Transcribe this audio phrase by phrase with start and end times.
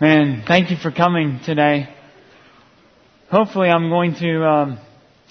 [0.00, 1.88] Man, thank you for coming today.
[3.30, 4.80] Hopefully, I'm going to, um,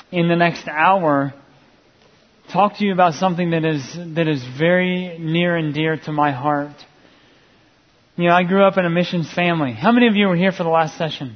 [0.09, 1.33] in the next hour,
[2.53, 6.31] talk to you about something that is that is very near and dear to my
[6.31, 6.71] heart.
[8.15, 9.73] You know, I grew up in a missions family.
[9.73, 11.35] How many of you were here for the last session?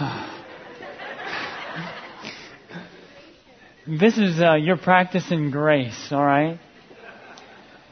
[3.86, 6.58] this is uh, your practice in grace, all right?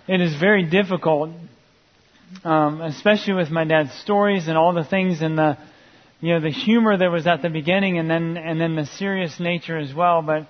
[0.08, 1.30] It is very difficult
[2.44, 5.58] um, especially with my dad's stories and all the things and the
[6.20, 9.38] you know the humor that was at the beginning and then and then the serious
[9.38, 10.22] nature as well.
[10.22, 10.48] But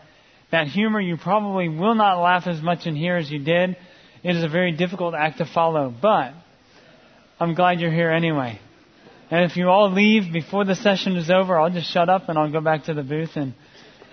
[0.51, 3.77] that humor you probably will not laugh as much in here as you did.
[4.23, 5.93] It is a very difficult act to follow.
[6.01, 6.35] But
[7.39, 8.61] i'm glad you're here anyway.
[9.31, 12.39] And if you all leave before the session is over i'll just shut up and
[12.39, 13.55] i'll go back to the booth and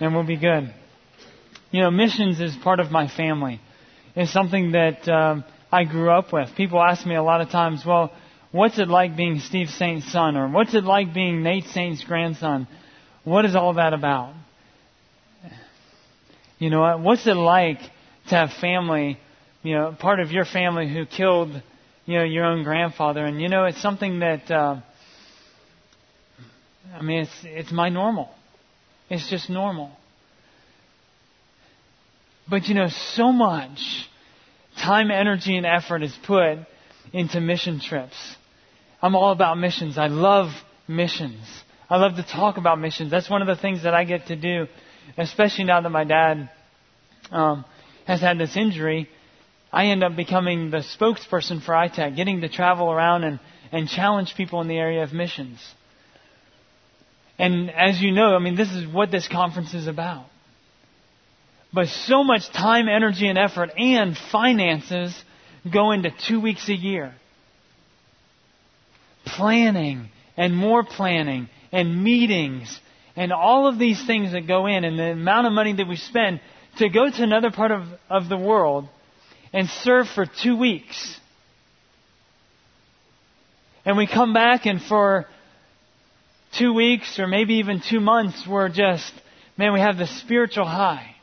[0.00, 0.72] and we'll be good.
[1.70, 3.60] You know missions is part of my family.
[4.16, 5.44] It's something that um,
[5.74, 6.54] I grew up with.
[6.56, 8.12] People ask me a lot of times, well,
[8.52, 10.36] what's it like being Steve Saint's son?
[10.36, 12.68] Or what's it like being Nate Saint's grandson?
[13.24, 14.34] What is all that about?
[16.60, 17.00] You know what?
[17.00, 17.80] What's it like
[18.28, 19.18] to have family,
[19.64, 21.60] you know, part of your family who killed,
[22.06, 23.24] you know, your own grandfather?
[23.24, 24.76] And you know, it's something that, uh,
[26.94, 28.30] I mean, it's, it's my normal.
[29.10, 29.90] It's just normal.
[32.48, 34.08] But you know, so much
[34.80, 36.58] time, energy, and effort is put
[37.12, 38.16] into mission trips.
[39.00, 39.98] I'm all about missions.
[39.98, 40.50] I love
[40.88, 41.46] missions.
[41.88, 43.10] I love to talk about missions.
[43.10, 44.66] That's one of the things that I get to do,
[45.18, 46.50] especially now that my dad
[47.30, 47.64] um,
[48.06, 49.08] has had this injury.
[49.72, 53.40] I end up becoming the spokesperson for I-TEC, getting to travel around and,
[53.72, 55.60] and challenge people in the area of missions.
[57.38, 60.26] And as you know, I mean, this is what this conference is about.
[61.74, 65.12] But so much time, energy, and effort and finances
[65.70, 67.12] go into two weeks a year.
[69.26, 72.78] Planning and more planning and meetings
[73.16, 75.96] and all of these things that go in and the amount of money that we
[75.96, 76.40] spend
[76.78, 78.88] to go to another part of, of the world
[79.52, 81.18] and serve for two weeks.
[83.84, 85.26] And we come back and for
[86.56, 89.12] two weeks or maybe even two months, we're just,
[89.56, 91.13] man, we have the spiritual high.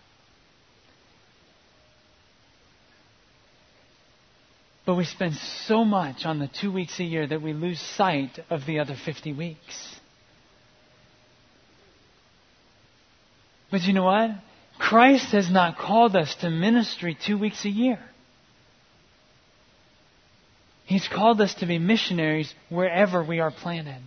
[4.85, 8.39] But we spend so much on the two weeks a year that we lose sight
[8.49, 9.99] of the other 50 weeks.
[13.69, 14.31] But you know what?
[14.77, 17.99] Christ has not called us to ministry two weeks a year.
[20.85, 24.01] He's called us to be missionaries wherever we are planted.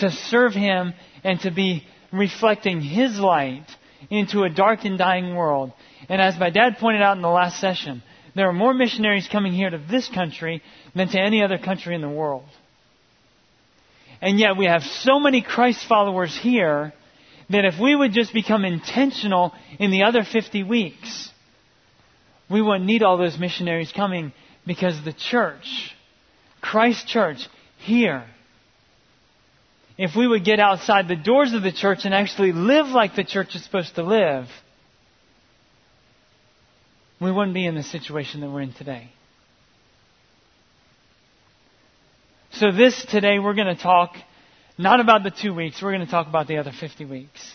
[0.00, 0.92] To serve Him
[1.24, 3.64] and to be reflecting His light
[4.10, 5.72] into a dark and dying world.
[6.08, 8.02] And as my dad pointed out in the last session,
[8.38, 10.62] there are more missionaries coming here to this country
[10.94, 12.44] than to any other country in the world.
[14.20, 16.92] And yet we have so many Christ followers here
[17.50, 21.30] that if we would just become intentional in the other 50 weeks,
[22.48, 24.32] we wouldn't need all those missionaries coming
[24.64, 25.92] because the church,
[26.60, 27.44] Christ Church,
[27.78, 28.24] here,
[29.96, 33.24] if we would get outside the doors of the church and actually live like the
[33.24, 34.46] church is supposed to live,
[37.20, 39.10] we wouldn't be in the situation that we're in today.
[42.52, 44.14] So, this today, we're going to talk
[44.78, 47.54] not about the two weeks, we're going to talk about the other 50 weeks.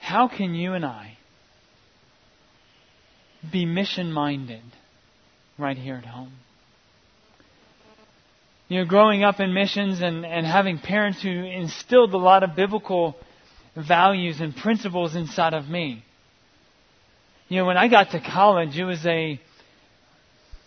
[0.00, 1.18] How can you and I
[3.52, 4.62] be mission minded
[5.58, 6.32] right here at home?
[8.68, 12.54] You know, growing up in missions and, and having parents who instilled a lot of
[12.54, 13.16] biblical
[13.74, 16.04] values and principles inside of me.
[17.48, 19.40] You know, when I got to college, it was a.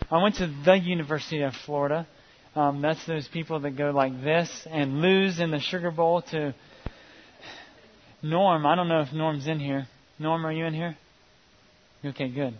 [0.09, 2.07] I went to the University of Florida.
[2.56, 6.53] Um, that's those people that go like this and lose in the Sugar Bowl to
[8.23, 8.66] Norm.
[8.66, 9.88] I don't know if Norm's in here.
[10.19, 10.97] Norm, are you in here?
[12.03, 12.55] Okay, good.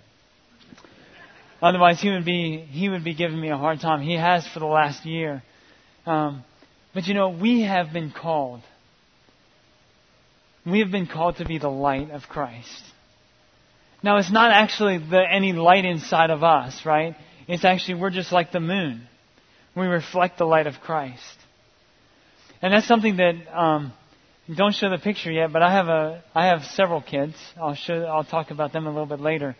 [1.62, 4.02] Otherwise, he would be he would be giving me a hard time.
[4.02, 5.44] He has for the last year.
[6.06, 6.44] Um,
[6.94, 8.62] but you know, we have been called.
[10.66, 12.84] We have been called to be the light of Christ.
[14.04, 17.16] Now, it's not actually the, any light inside of us, right?
[17.48, 19.08] It's actually we're just like the moon.
[19.76, 21.38] We reflect the light of Christ,
[22.62, 23.36] and that's something that.
[23.54, 23.94] Um,
[24.54, 27.36] don't show the picture yet, but I have a I have several kids.
[27.58, 29.56] I'll show I'll talk about them a little bit later.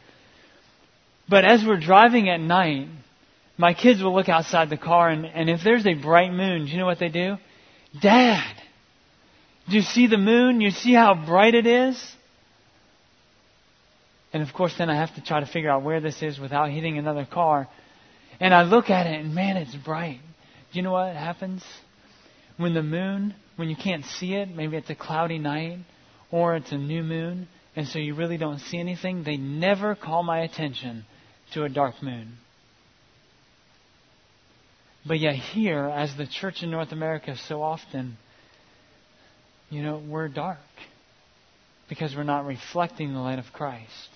[1.32, 2.90] But as we're driving at night,
[3.58, 6.72] my kids will look outside the car, and, and if there's a bright moon, do
[6.72, 7.38] you know what they do?
[8.02, 8.54] Dad,
[9.70, 10.60] do you see the moon?
[10.60, 12.16] You see how bright it is?
[14.34, 16.70] And of course, then I have to try to figure out where this is without
[16.70, 17.70] hitting another car.
[18.42, 20.20] And I look at it and man, it's bright.
[20.74, 21.64] Do you know what happens?
[22.58, 25.80] When the moon, when you can't see it, maybe it's a cloudy night
[26.30, 30.24] or it's a new moon, and so you really don't see anything, they never call
[30.24, 31.06] my attention
[31.54, 32.38] to a dark moon.
[35.06, 38.18] But yet, here, as the church in North America so often,
[39.70, 40.60] you know, we're dark
[41.90, 44.10] because we're not reflecting the light of Christ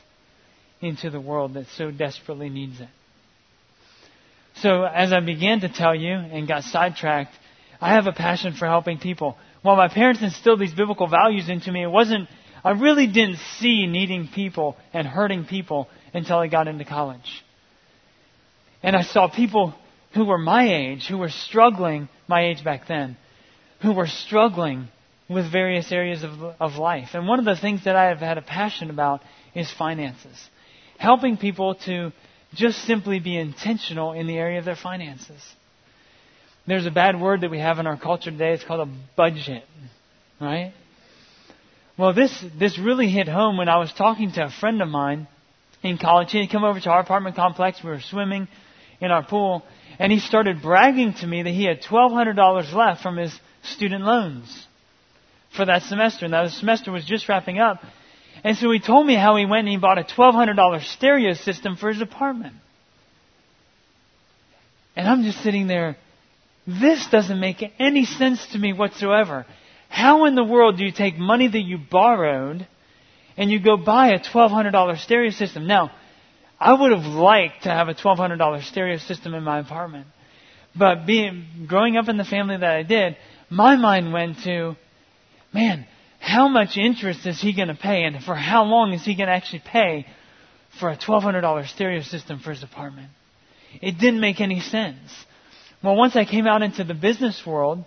[0.81, 2.89] into the world that so desperately needs it.
[4.57, 7.33] So, as I began to tell you and got sidetracked,
[7.81, 9.37] I have a passion for helping people.
[9.63, 12.29] While my parents instilled these biblical values into me, it wasn't,
[12.63, 17.43] I really didn't see needing people and hurting people until I got into college.
[18.81, 19.75] And I saw people
[20.13, 23.17] who were my age, who were struggling, my age back then,
[23.81, 24.87] who were struggling
[25.29, 27.09] with various areas of, of life.
[27.13, 29.21] And one of the things that I have had a passion about
[29.53, 30.49] is finances.
[30.97, 32.13] Helping people to
[32.53, 35.41] just simply be intentional in the area of their finances.
[36.65, 38.53] There's a bad word that we have in our culture today.
[38.53, 39.63] It's called a budget,
[40.39, 40.73] right?
[41.97, 45.27] Well, this, this really hit home when I was talking to a friend of mine
[45.89, 46.31] in college.
[46.31, 47.83] He had come over to our apartment complex.
[47.83, 48.47] We were swimming
[48.99, 49.63] in our pool.
[49.99, 54.67] And he started bragging to me that he had $1,200 left from his student loans
[55.55, 56.27] for that semester.
[56.27, 57.81] Now, the semester was just wrapping up.
[58.43, 61.77] And so he told me how he went and he bought a $1,200 stereo system
[61.77, 62.55] for his apartment.
[64.95, 65.97] And I'm just sitting there.
[66.67, 69.45] This doesn't make any sense to me whatsoever.
[69.89, 72.67] How in the world do you take money that you borrowed
[73.37, 75.67] and you go buy a $1,200 stereo system?
[75.67, 75.91] Now,
[76.59, 80.07] I would have liked to have a $1,200 stereo system in my apartment.
[80.77, 83.17] But being, growing up in the family that I did,
[83.49, 84.75] my mind went to,
[85.53, 85.85] man,
[86.19, 89.27] how much interest is he going to pay and for how long is he going
[89.27, 90.05] to actually pay
[90.79, 93.09] for a $1,200 stereo system for his apartment?
[93.81, 95.11] It didn't make any sense.
[95.83, 97.83] Well, once I came out into the business world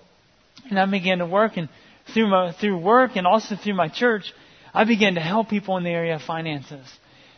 [0.71, 1.69] and I began to work and
[2.15, 4.33] through my, through work and also through my church,
[4.79, 6.87] I began to help people in the area of finances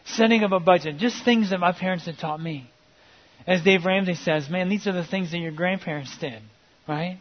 [0.05, 2.71] setting up a budget, just things that my parents had taught me.
[3.47, 6.43] As Dave Ramsey says, man, these are the things that your grandparents did,
[6.87, 7.19] right?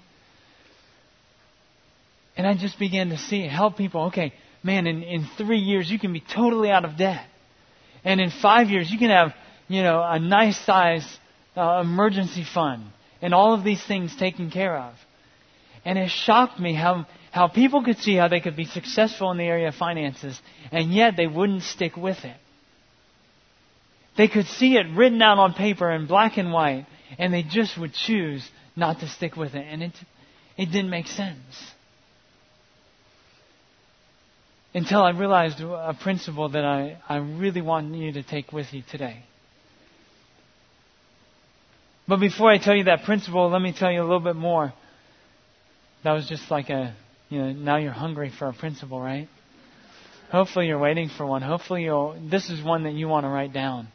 [2.36, 5.98] And I just began to see, help people, okay, man, in, in three years you
[5.98, 7.26] can be totally out of debt.
[8.04, 9.34] And in five years you can have,
[9.70, 11.08] you know, a nice size
[11.56, 12.84] uh, emergency fund
[13.22, 14.96] and all of these things taken care of.
[15.86, 19.38] And it shocked me how, how people could see how they could be successful in
[19.38, 20.40] the area of finances
[20.72, 22.38] and yet they wouldn't stick with it.
[24.18, 26.86] They could see it written out on paper in black and white,
[27.18, 29.66] and they just would choose not to stick with it.
[29.70, 29.94] And it,
[30.58, 31.40] it didn't make sense.
[34.74, 38.84] Until I realized a principle that I, I really want you to take with you
[38.92, 39.24] today.
[42.08, 44.74] But before I tell you that principle, let me tell you a little bit more.
[46.04, 46.96] That was just like a,
[47.30, 49.28] you know, now you're hungry for a principle, right?
[50.32, 51.42] Hopefully you're waiting for one.
[51.42, 53.88] Hopefully you'll, this is one that you want to write down.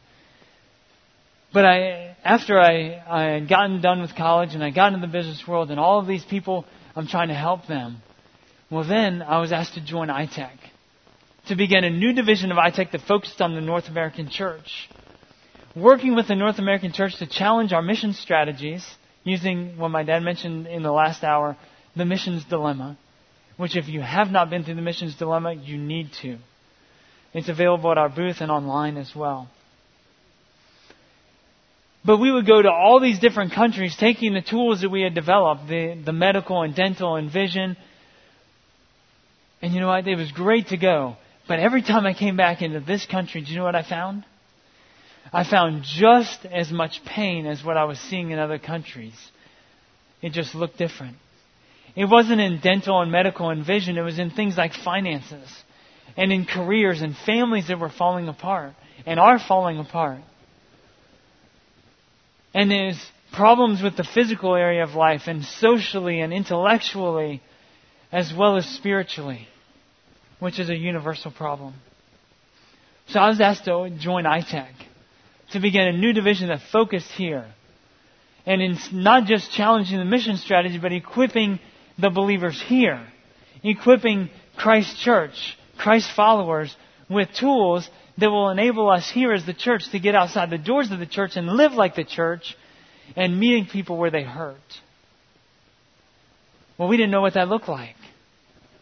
[1.53, 5.11] But I, after I, I had gotten done with college and I got into the
[5.11, 6.65] business world and all of these people,
[6.95, 7.97] I'm trying to help them.
[8.69, 10.51] Well, then I was asked to join I-TEC
[11.47, 14.89] to begin a new division of I-TEC that focused on the North American church.
[15.75, 18.85] Working with the North American church to challenge our mission strategies
[19.23, 21.55] using what my dad mentioned in the last hour,
[21.95, 22.97] the missions dilemma,
[23.57, 26.37] which if you have not been through the missions dilemma, you need to.
[27.33, 29.49] It's available at our booth and online as well.
[32.05, 35.15] But we would go to all these different countries taking the tools that we had
[35.15, 37.75] developed, the, the medical and dental and vision.
[39.61, 40.07] And you know what?
[40.07, 41.17] It was great to go.
[41.47, 44.23] But every time I came back into this country, do you know what I found?
[45.33, 49.15] I found just as much pain as what I was seeing in other countries.
[50.21, 51.17] It just looked different.
[51.95, 55.49] It wasn't in dental and medical and vision, it was in things like finances
[56.17, 58.73] and in careers and families that were falling apart
[59.05, 60.21] and are falling apart.
[62.53, 62.99] And there's
[63.33, 67.41] problems with the physical area of life and socially and intellectually
[68.11, 69.47] as well as spiritually,
[70.39, 71.73] which is a universal problem.
[73.07, 74.73] So I was asked to join I-TEC
[75.51, 77.45] to begin a new division that focused here.
[78.45, 81.59] And in not just challenging the mission strategy, but equipping
[81.97, 83.05] the believers here.
[83.63, 86.75] Equipping Christ Church, Christ followers
[87.09, 90.91] with tools that will enable us here as the church to get outside the doors
[90.91, 92.55] of the church and live like the church
[93.15, 94.57] and meeting people where they hurt.
[96.77, 97.95] Well, we didn't know what that looked like.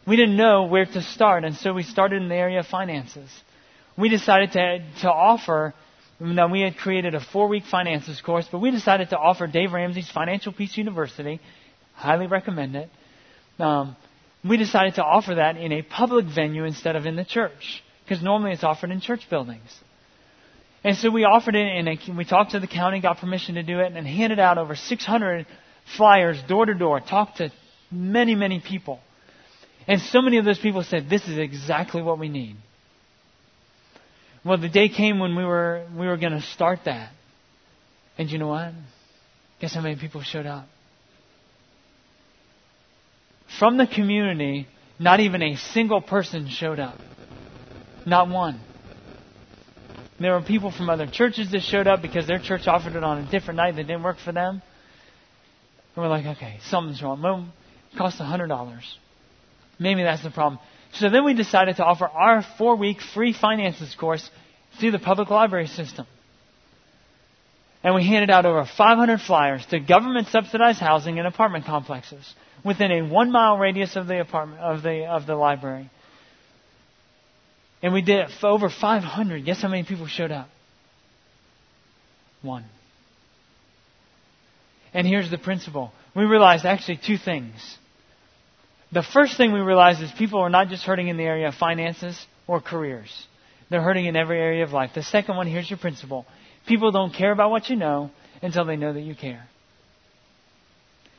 [0.06, 3.30] We didn't know where to start, and so we started in the area of finances.
[3.98, 5.74] we decided to, to offer,
[6.20, 9.72] now we had created a four week finances course, but we decided to offer Dave
[9.72, 11.40] Ramsey's Financial Peace University.
[11.94, 12.90] Highly recommend it.
[13.60, 13.96] Um,
[14.48, 18.22] we decided to offer that in a public venue instead of in the church, because
[18.22, 19.70] normally it's offered in church buildings.
[20.84, 23.80] And so we offered it, and we talked to the county, got permission to do
[23.80, 25.46] it, and handed out over 600
[25.96, 27.52] flyers door to door, talked to
[27.90, 29.00] many, many people.
[29.88, 32.58] And so many of those people said, This is exactly what we need.
[34.44, 37.12] Well, the day came when we were, we were going to start that.
[38.18, 38.74] And you know what?
[39.62, 40.68] Guess how many people showed up?
[43.60, 44.68] From the community,
[45.00, 46.98] not even a single person showed up.
[48.06, 48.60] Not one.
[50.20, 53.20] There were people from other churches that showed up because their church offered it on
[53.20, 54.62] a different night that didn't work for them.
[55.96, 57.22] And we're like, okay, something's wrong.
[57.22, 57.48] Well,
[57.92, 58.84] it cost $100.
[59.80, 60.60] Maybe that's the problem.
[60.94, 64.28] So then we decided to offer our four week free finances course
[64.80, 66.06] through the public library system.
[67.84, 72.92] And we handed out over 500 flyers to government subsidized housing and apartment complexes within
[72.92, 75.90] a one mile radius of the apartment, of the, of the library.
[77.82, 79.46] And we did it for over 500.
[79.46, 80.48] Guess how many people showed up?
[82.42, 82.66] One.
[84.94, 85.92] And here's the principle.
[86.16, 87.54] We realized actually two things.
[88.92, 91.56] The first thing we realized is people are not just hurting in the area of
[91.56, 93.12] finances or careers.
[93.70, 94.92] They're hurting in every area of life.
[94.94, 96.26] The second one, here's your principle.
[96.68, 99.48] People don't care about what you know until they know that you care.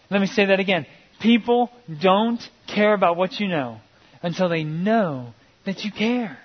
[0.08, 0.86] Let me say that again.
[1.25, 1.71] People
[2.02, 3.78] don't care about what you know
[4.23, 5.33] until they know
[5.64, 6.37] that you care.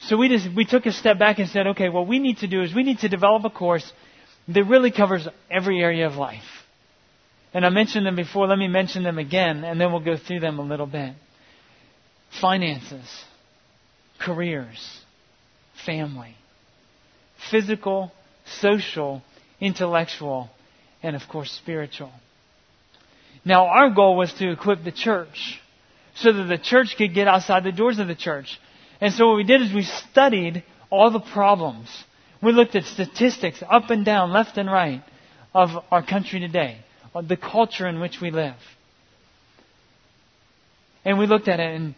[0.00, 2.48] So we just we took a step back and said, okay, what we need to
[2.48, 3.92] do is we need to develop a course
[4.48, 6.42] that really covers every area of life.
[7.54, 10.40] And I mentioned them before, let me mention them again, and then we'll go through
[10.40, 11.14] them a little bit.
[12.40, 13.24] Finances,
[14.18, 15.00] careers,
[15.84, 16.34] family,
[17.48, 18.10] physical,
[18.60, 19.22] social,
[19.60, 20.50] intellectual,
[21.02, 22.12] and of course spiritual.
[23.44, 25.60] Now our goal was to equip the church
[26.16, 28.58] so that the church could get outside the doors of the church
[29.00, 31.88] and so what we did is we studied all the problems.
[32.42, 35.02] We looked at statistics up and down, left and right
[35.54, 36.78] of our country today,
[37.14, 38.56] of the culture in which we live.
[41.04, 41.94] And we looked at it and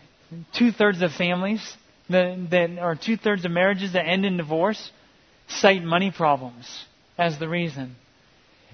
[0.53, 1.77] two thirds of families
[2.11, 4.91] that, that or two thirds of marriages that end in divorce
[5.49, 6.85] cite money problems
[7.19, 7.97] as the reason.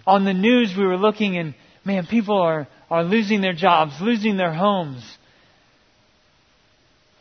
[0.07, 4.37] On the news we were looking and man, people are, are losing their jobs, losing
[4.37, 5.03] their homes.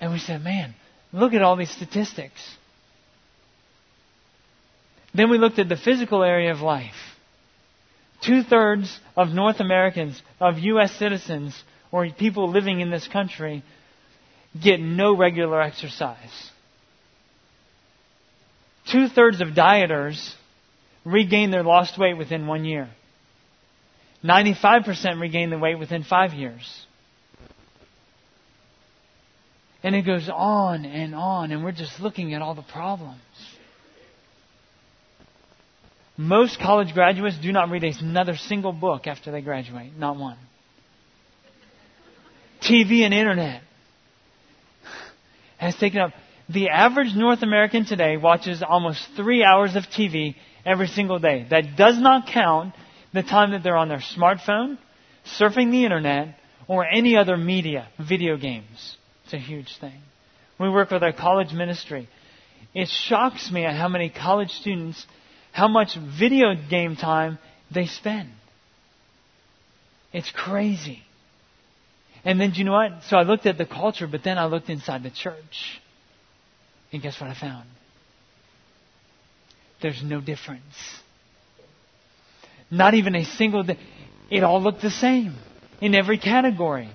[0.02, 0.76] And we said, man,
[1.14, 2.42] Look at all these statistics.
[5.14, 6.96] Then we looked at the physical area of life.
[8.26, 10.92] Two thirds of North Americans, of U.S.
[10.98, 11.62] citizens,
[11.92, 13.64] or people living in this country,
[14.60, 16.50] get no regular exercise.
[18.92, 20.34] Two thirds of dieters
[21.06, 22.90] regain their lost weight within one year.
[24.24, 26.86] 95% regain the weight within five years.
[29.84, 33.20] And it goes on and on, and we're just looking at all the problems.
[36.16, 40.38] Most college graduates do not read another single book after they graduate, not one.
[42.62, 43.62] TV and internet
[45.58, 46.12] has taken up.
[46.48, 51.46] The average North American today watches almost three hours of TV every single day.
[51.50, 52.74] That does not count
[53.14, 54.78] the time that they're on their smartphone,
[55.40, 56.36] surfing the internet,
[56.68, 58.98] or any other media, video games.
[59.26, 60.00] It's a huge thing.
[60.60, 62.08] We work with our college ministry.
[62.74, 65.06] It shocks me at how many college students,
[65.52, 67.38] how much video game time
[67.74, 68.30] they spend.
[70.12, 71.02] It's crazy.
[72.26, 73.04] And then, do you know what?
[73.10, 75.82] So I looked at the culture, but then I looked inside the church.
[76.92, 77.68] And guess what I found?
[79.84, 80.64] There's no difference.
[82.72, 83.64] Not even a single.
[83.64, 83.78] Di-
[84.32, 85.36] it all looked the same
[85.82, 86.90] in every category.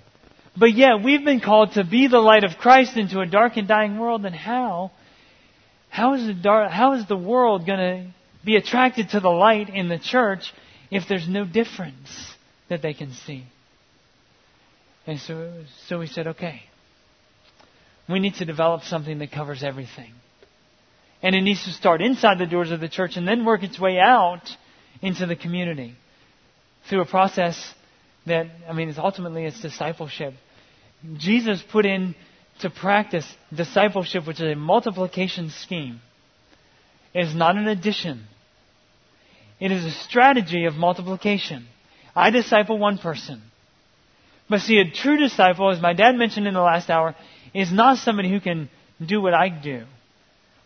[0.57, 3.69] But yet we've been called to be the light of Christ into a dark and
[3.69, 4.25] dying world.
[4.25, 4.91] And how?
[5.91, 9.69] How is the dark, how is the world going to be attracted to the light
[9.69, 10.53] in the church
[10.91, 12.09] if there's no difference
[12.71, 13.45] that they can see?
[15.07, 16.63] And so, so we said, okay,
[18.09, 20.15] we need to develop something that covers everything.
[21.23, 23.79] And it needs to start inside the doors of the church and then work its
[23.79, 24.43] way out
[25.03, 25.95] into the community
[26.89, 27.75] through a process
[28.27, 30.35] that, I mean, it's ultimately it's discipleship.
[31.17, 32.15] Jesus put into
[32.81, 36.01] practice discipleship, which is a multiplication scheme.
[37.15, 38.25] It is not an addition.
[39.61, 41.67] It is a strategy of multiplication.
[42.15, 43.43] I disciple one person.
[44.49, 47.15] But see, a true disciple, as my dad mentioned in the last hour,
[47.55, 48.71] is not somebody who can
[49.05, 49.85] do what I do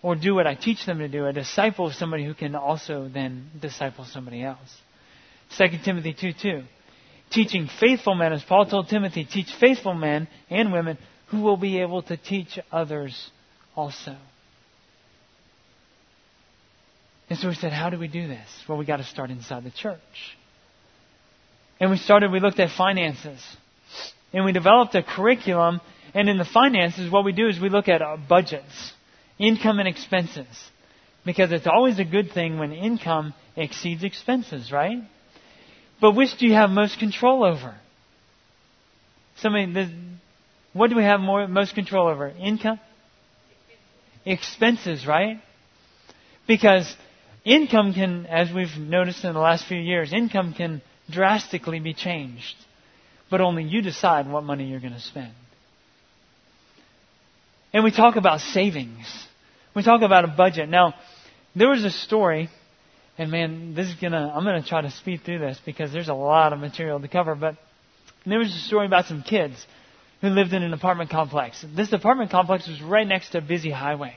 [0.03, 1.27] or do what I teach them to do.
[1.27, 4.59] A disciple is somebody who can also then disciple somebody else.
[5.59, 6.63] 2 Timothy 2 2.
[7.31, 11.81] Teaching faithful men, as Paul told Timothy, teach faithful men and women who will be
[11.81, 13.31] able to teach others
[13.75, 14.17] also.
[17.31, 18.47] And so we said, how do we do this?
[18.69, 20.37] Well, we got to start inside the church.
[21.81, 23.43] And we started, we looked at finances.
[24.35, 25.81] And we developed a curriculum.
[26.13, 28.93] And in the finances, what we do is we look at uh, budgets,
[29.39, 30.47] income and expenses.
[31.25, 34.99] Because it's always a good thing when income exceeds expenses, right?
[36.01, 37.77] But which do you have most control over?
[39.37, 39.89] Somebody,
[40.73, 42.29] what do we have more, most control over?
[42.29, 42.81] Income?
[44.25, 45.41] Expenses, right?
[46.49, 46.93] Because
[47.45, 52.57] income can, as we've noticed in the last few years, income can drastically be changed.
[53.31, 55.33] But only you decide what money you're going to spend.
[57.73, 59.07] And we talk about savings.
[59.75, 60.69] We talk about a budget.
[60.69, 60.95] Now,
[61.57, 62.49] there was a story,
[63.17, 66.15] and man, this is gonna, I'm gonna try to speed through this because there's a
[66.15, 67.57] lot of material to cover, but
[68.27, 69.67] there was a story about some kids
[70.21, 71.65] who lived in an apartment complex.
[71.75, 74.15] This apartment complex was right next to a busy highway.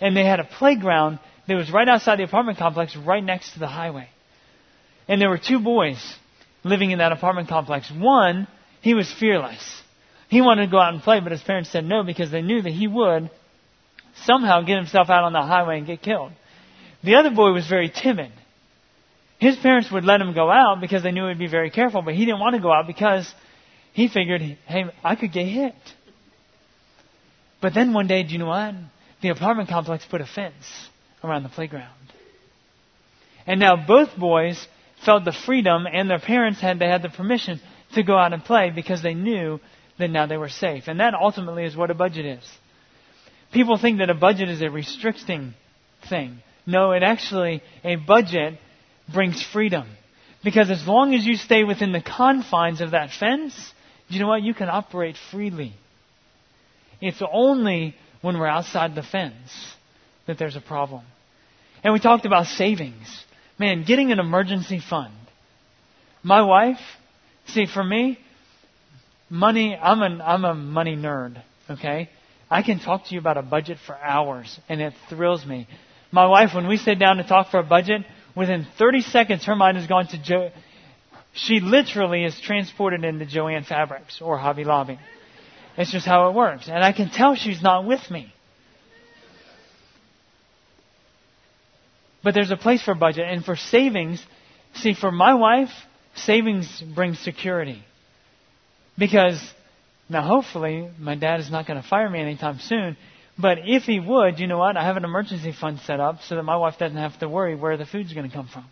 [0.00, 1.18] And they had a playground
[1.48, 4.08] that was right outside the apartment complex, right next to the highway.
[5.08, 5.98] And there were two boys
[6.64, 7.90] living in that apartment complex.
[7.90, 8.46] One,
[8.82, 9.82] he was fearless.
[10.28, 12.60] He wanted to go out and play, but his parents said no because they knew
[12.62, 13.30] that he would
[14.24, 16.32] somehow get himself out on the highway and get killed.
[17.04, 18.32] The other boy was very timid.
[19.38, 22.14] His parents would let him go out because they knew he'd be very careful, but
[22.14, 23.32] he didn't want to go out because
[23.92, 25.74] he figured, hey, I could get hit.
[27.60, 28.74] But then one day, do you know what?
[29.22, 30.88] The apartment complex put a fence
[31.22, 31.90] around the playground.
[33.46, 34.66] And now both boys
[35.04, 37.60] felt the freedom and their parents had they had the permission
[37.94, 39.60] to go out and play because they knew
[39.98, 40.84] that now they were safe.
[40.86, 42.44] And that ultimately is what a budget is.
[43.52, 45.54] People think that a budget is a restricting
[46.08, 46.38] thing.
[46.66, 48.58] No, it actually a budget
[49.12, 49.86] brings freedom.
[50.44, 53.54] Because as long as you stay within the confines of that fence,
[54.08, 54.42] you know what?
[54.42, 55.72] You can operate freely.
[57.00, 59.74] It's only when we're outside the fence
[60.26, 61.04] that there's a problem.
[61.82, 63.06] And we talked about savings.
[63.58, 65.14] Man, getting an emergency fund.
[66.22, 66.80] My wife,
[67.46, 68.18] see, for me,
[69.28, 72.10] money, I'm, an, I'm a money nerd, okay?
[72.50, 75.66] I can talk to you about a budget for hours, and it thrills me.
[76.12, 78.02] My wife, when we sit down to talk for a budget,
[78.36, 80.50] within 30 seconds, her mind has gone to jo-
[81.34, 84.98] she literally is transported into Jo-Ann Fabrics or Hobby Lobby.
[85.76, 86.68] It's just how it works.
[86.68, 88.32] And I can tell she's not with me.
[92.24, 93.26] But there's a place for budget.
[93.28, 94.24] And for savings,
[94.74, 95.68] see, for my wife,
[96.14, 97.84] savings brings security.
[98.98, 99.40] Because
[100.08, 102.96] now hopefully my dad is not going to fire me anytime soon.
[103.38, 104.76] But if he would, you know what?
[104.76, 107.54] I have an emergency fund set up so that my wife doesn't have to worry
[107.54, 108.64] where the food's going to come from.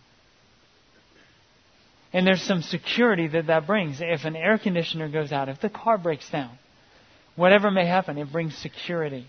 [2.11, 3.97] And there's some security that that brings.
[3.99, 6.57] If an air conditioner goes out, if the car breaks down,
[7.35, 9.27] whatever may happen, it brings security.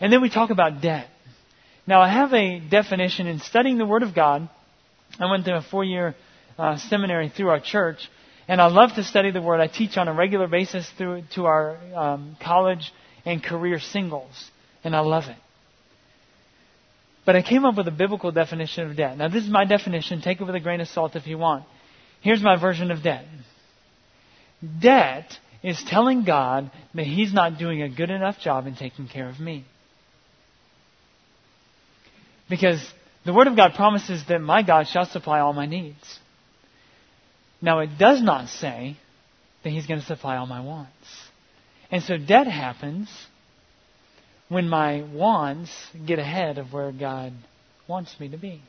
[0.00, 1.08] And then we talk about debt.
[1.86, 4.48] Now, I have a definition in studying the Word of God.
[5.18, 6.14] I went to a four year
[6.58, 8.08] uh, seminary through our church,
[8.48, 9.60] and I love to study the Word.
[9.60, 12.92] I teach on a regular basis through to our um, college
[13.26, 14.50] and career singles,
[14.82, 15.36] and I love it.
[17.26, 19.18] But I came up with a biblical definition of debt.
[19.18, 20.22] Now, this is my definition.
[20.22, 21.64] Take it with a grain of salt if you want.
[22.22, 23.26] Here's my version of debt
[24.80, 29.28] debt is telling God that He's not doing a good enough job in taking care
[29.28, 29.64] of me.
[32.48, 32.82] Because
[33.26, 36.18] the Word of God promises that my God shall supply all my needs.
[37.60, 38.96] Now, it does not say
[39.64, 40.92] that He's going to supply all my wants.
[41.90, 43.08] And so debt happens
[44.48, 45.70] when my wants
[46.06, 47.32] get ahead of where God
[47.86, 48.62] wants me to be.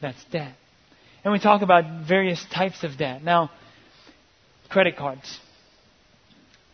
[0.00, 0.54] That's debt.
[1.24, 3.22] And we talk about various types of debt.
[3.22, 3.50] Now,
[4.68, 5.38] credit cards.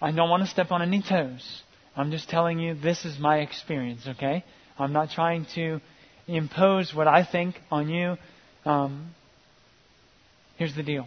[0.00, 1.62] I don't want to step on any toes.
[1.96, 4.44] I'm just telling you this is my experience, okay?
[4.78, 5.80] I'm not trying to
[6.28, 8.16] impose what I think on you.
[8.64, 9.14] Um,
[10.56, 11.06] here's the deal.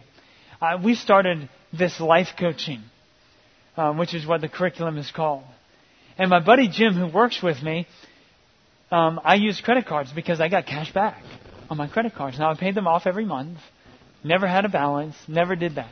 [0.61, 2.81] Uh, we started this life coaching,
[3.77, 5.43] um, which is what the curriculum is called.
[6.17, 7.87] And my buddy Jim, who works with me,
[8.91, 11.21] um, I use credit cards because I got cash back
[11.69, 12.39] on my credit cards.
[12.39, 13.59] Now I paid them off every month,
[14.23, 15.91] never had a balance, never did that.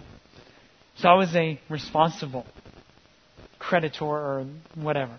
[0.97, 2.45] So I was a responsible
[3.59, 5.15] creditor or whatever.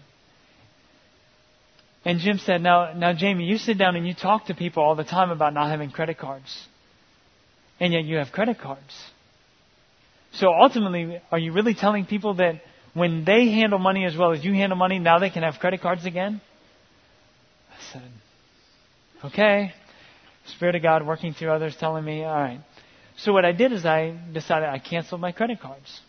[2.05, 4.95] And Jim said, now, now Jamie, you sit down and you talk to people all
[4.95, 6.67] the time about not having credit cards.
[7.81, 8.95] And yet you have credit cards.
[10.33, 12.61] So ultimately, are you really telling people that
[12.95, 15.81] when they handle money as well as you handle money, now they can have credit
[15.81, 16.41] cards again?
[17.71, 18.11] I said,
[19.25, 19.73] okay.
[20.47, 22.61] Spirit of God working through others telling me, all right.
[23.19, 26.01] So what I did is I decided I canceled my credit cards.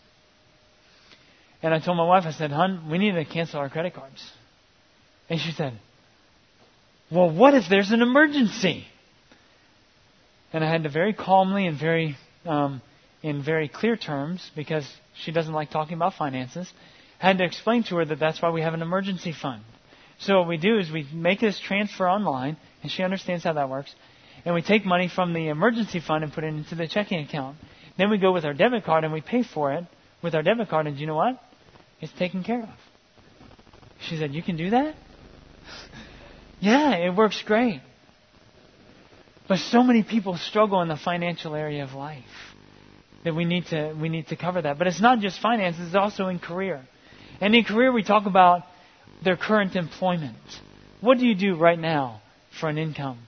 [1.62, 4.24] And I told my wife, I said, hon, we need to cancel our credit cards.
[5.28, 5.78] And she said,
[7.10, 8.86] well, what if there's an emergency?
[10.52, 12.82] And I had to very calmly and very, um,
[13.22, 14.90] in very clear terms, because
[15.22, 16.72] she doesn't like talking about finances,
[17.22, 19.62] I had to explain to her that that's why we have an emergency fund.
[20.18, 23.68] So what we do is we make this transfer online, and she understands how that
[23.68, 23.94] works
[24.44, 27.56] and we take money from the emergency fund and put it into the checking account.
[27.98, 29.84] Then we go with our debit card and we pay for it
[30.22, 31.40] with our debit card, and you know what?
[32.00, 32.68] It's taken care of.
[34.00, 34.94] She said, You can do that?
[36.60, 37.80] yeah, it works great.
[39.50, 42.22] But so many people struggle in the financial area of life
[43.24, 44.78] that we need to we need to cover that.
[44.78, 46.80] But it's not just finances, it's also in career.
[47.40, 48.62] And in career we talk about
[49.24, 50.36] their current employment.
[51.00, 52.22] What do you do right now
[52.60, 53.18] for an income?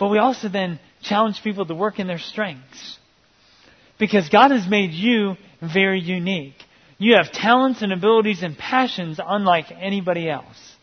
[0.00, 2.98] But we also then challenge people to work in their strengths.
[4.00, 6.56] Because God has made you very unique.
[6.98, 10.74] You have talents and abilities and passions unlike anybody else.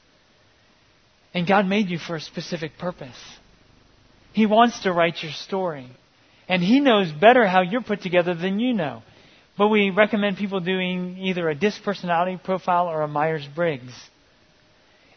[1.33, 3.38] And God made you for a specific purpose.
[4.33, 5.87] He wants to write your story.
[6.47, 9.03] And He knows better how you're put together than you know.
[9.57, 13.93] But we recommend people doing either a DISC personality profile or a Myers Briggs.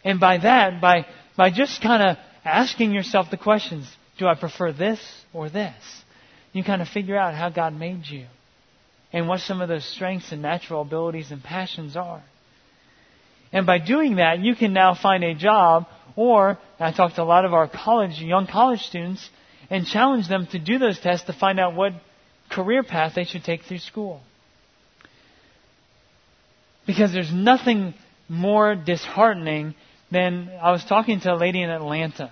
[0.04, 3.86] And by that, by, by just kind of asking yourself the questions
[4.18, 5.00] do I prefer this
[5.32, 5.74] or this?
[6.52, 8.26] You kind of figure out how God made you
[9.12, 12.22] and what some of those strengths and natural abilities and passions are.
[13.52, 17.24] And by doing that, you can now find a job, or I talk to a
[17.24, 19.28] lot of our college, young college students,
[19.70, 21.92] and challenge them to do those tests to find out what
[22.50, 24.20] career path they should take through school.
[26.86, 27.94] Because there's nothing
[28.28, 29.74] more disheartening
[30.10, 32.30] than I was talking to a lady in Atlanta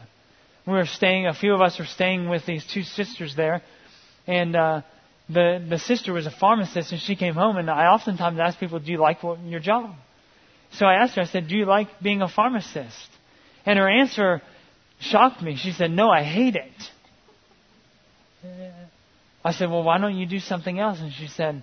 [0.66, 3.62] we were staying, a few of us were staying with these two sisters there,
[4.26, 4.82] and uh,
[5.28, 8.78] the the sister was a pharmacist, and she came home, and I oftentimes ask people,
[8.78, 9.94] "Do you like what, your job?"
[10.72, 13.08] So I asked her, I said, "Do you like being a pharmacist?"
[13.66, 14.42] And her answer
[15.00, 15.56] shocked me.
[15.56, 16.90] She said, "No, I hate it."
[19.44, 21.62] I said, "Well, why don't you do something else?" And she said,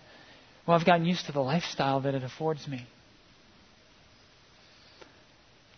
[0.66, 2.86] "Well, I've gotten used to the lifestyle that it affords me."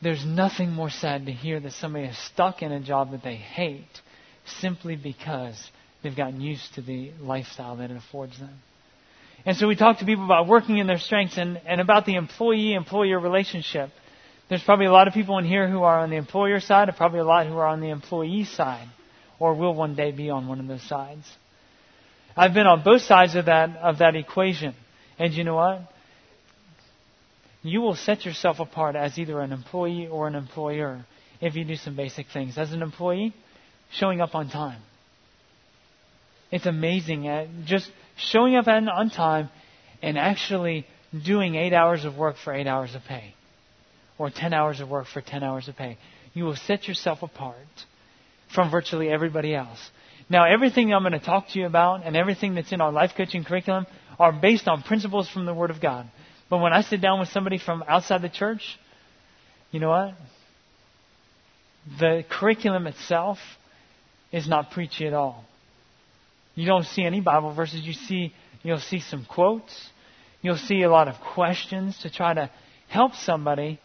[0.02, 3.36] There's nothing more sad to hear that somebody is stuck in a job that they
[3.36, 4.02] hate
[4.46, 5.70] simply because
[6.02, 8.62] they've gotten used to the lifestyle that it affords them.
[9.46, 12.16] And so we talk to people about working in their strengths and, and about the
[12.16, 13.90] employee employer relationship.
[14.50, 16.98] There's probably a lot of people in here who are on the employer side, and
[16.98, 18.88] probably a lot who are on the employee side,
[19.40, 21.26] or will one day be on one of those sides.
[22.36, 24.74] I've been on both sides of that of that equation.
[25.18, 25.82] And you know what?
[27.62, 31.06] you will set yourself apart as either an employee or an employer
[31.42, 32.58] if you do some basic things.
[32.58, 33.34] As an employee,
[33.92, 34.82] showing up on time.
[36.52, 39.50] It's amazing at just showing up on time
[40.02, 40.86] and actually
[41.26, 43.34] doing eight hours of work for eight hours of pay.
[44.20, 45.98] Or ten hours of work for ten hours of pay.
[46.34, 47.56] You will set yourself apart
[48.54, 49.80] from virtually everybody else.
[50.30, 53.12] Now, everything I'm going to talk to you about and everything that's in our life
[53.18, 53.88] coaching curriculum
[54.20, 56.08] are based on principles from the Word of God.
[56.50, 58.78] But when I sit down with somebody from outside the church,
[59.72, 60.14] you know what?
[62.00, 63.40] The curriculum itself
[64.32, 65.46] is not preachy at all.
[66.56, 67.82] You don't see any Bible verses.
[67.82, 69.90] You see, you'll see some quotes.
[70.42, 72.52] You'll see a lot of questions to try to
[72.90, 73.80] help somebody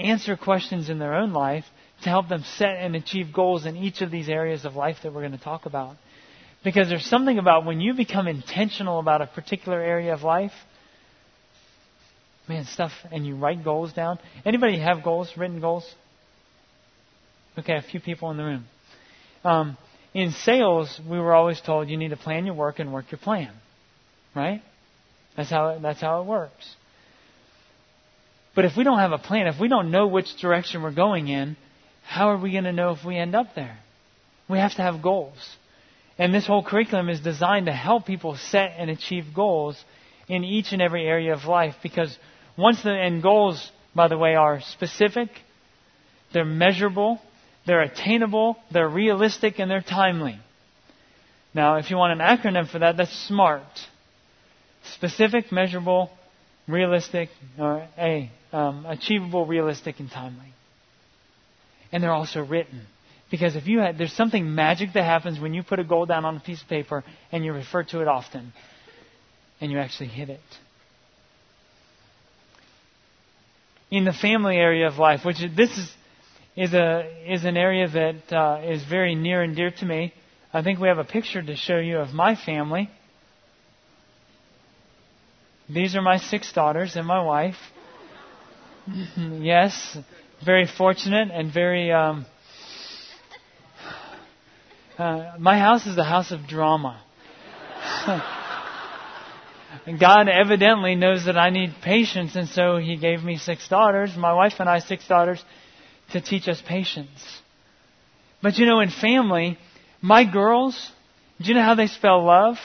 [0.00, 1.64] answer questions in their own life
[2.02, 5.12] to help them set and achieve goals in each of these areas of life that
[5.12, 5.96] we're going to talk about.
[6.64, 10.52] Because there's something about when you become intentional about a particular area of life,
[12.48, 14.18] man, stuff, and you write goals down.
[14.44, 15.88] Anybody have goals, written goals?
[17.58, 18.64] Okay, a few people in the room.
[19.44, 19.76] Um,
[20.12, 23.18] in sales, we were always told you need to plan your work and work your
[23.18, 23.52] plan,
[24.34, 24.62] right?
[25.36, 26.74] That's how that's how it works.
[28.54, 31.28] But if we don't have a plan, if we don't know which direction we're going
[31.28, 31.56] in,
[32.02, 33.78] how are we going to know if we end up there?
[34.48, 35.38] We have to have goals.
[36.18, 39.82] And this whole curriculum is designed to help people set and achieve goals
[40.28, 42.16] in each and every area of life because
[42.56, 45.28] once the end goals, by the way, are specific,
[46.32, 47.20] they're measurable,
[47.66, 50.38] they're attainable, they're realistic, and they're timely.
[51.54, 53.62] Now, if you want an acronym for that, that's SMART.
[54.94, 56.10] Specific, measurable,
[56.68, 60.52] realistic, or A, um, achievable, realistic, and timely.
[61.92, 62.82] And they're also written.
[63.30, 66.24] Because if you had, there's something magic that happens when you put a goal down
[66.24, 68.52] on a piece of paper and you refer to it often.
[69.60, 70.40] and you actually hit it.
[73.90, 75.92] In the family area of life, which is, this is,
[76.56, 80.14] is, a, is an area that uh, is very near and dear to me.
[80.52, 82.88] I think we have a picture to show you of my family.
[85.68, 87.56] These are my six daughters and my wife.
[89.16, 89.96] yes,
[90.44, 91.92] very fortunate and very.
[91.92, 92.26] Um,
[94.98, 97.02] uh, my house is a house of drama.
[99.98, 104.32] God evidently knows that I need patience, and so He gave me six daughters, my
[104.32, 105.42] wife and I, six daughters,
[106.12, 107.40] to teach us patience.
[108.42, 109.58] But you know, in family,
[110.00, 110.90] my girls,
[111.40, 112.56] do you know how they spell love?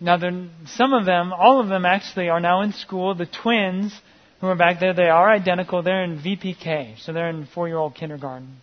[0.00, 0.18] Now,
[0.66, 3.14] some of them, all of them actually are now in school.
[3.14, 3.92] The twins
[4.40, 5.82] who are back there, they are identical.
[5.82, 8.58] They're in VPK, so they're in four-year-old kindergarten.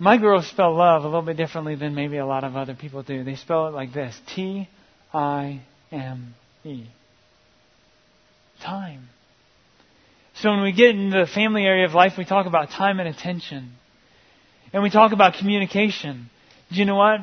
[0.00, 3.02] My girls spell love a little bit differently than maybe a lot of other people
[3.02, 3.22] do.
[3.22, 4.68] They spell it like this T
[5.12, 5.60] I
[5.92, 6.86] M E.
[8.62, 9.08] Time.
[10.36, 13.08] So when we get into the family area of life, we talk about time and
[13.08, 13.72] attention.
[14.72, 16.30] And we talk about communication.
[16.72, 17.20] Do you know what?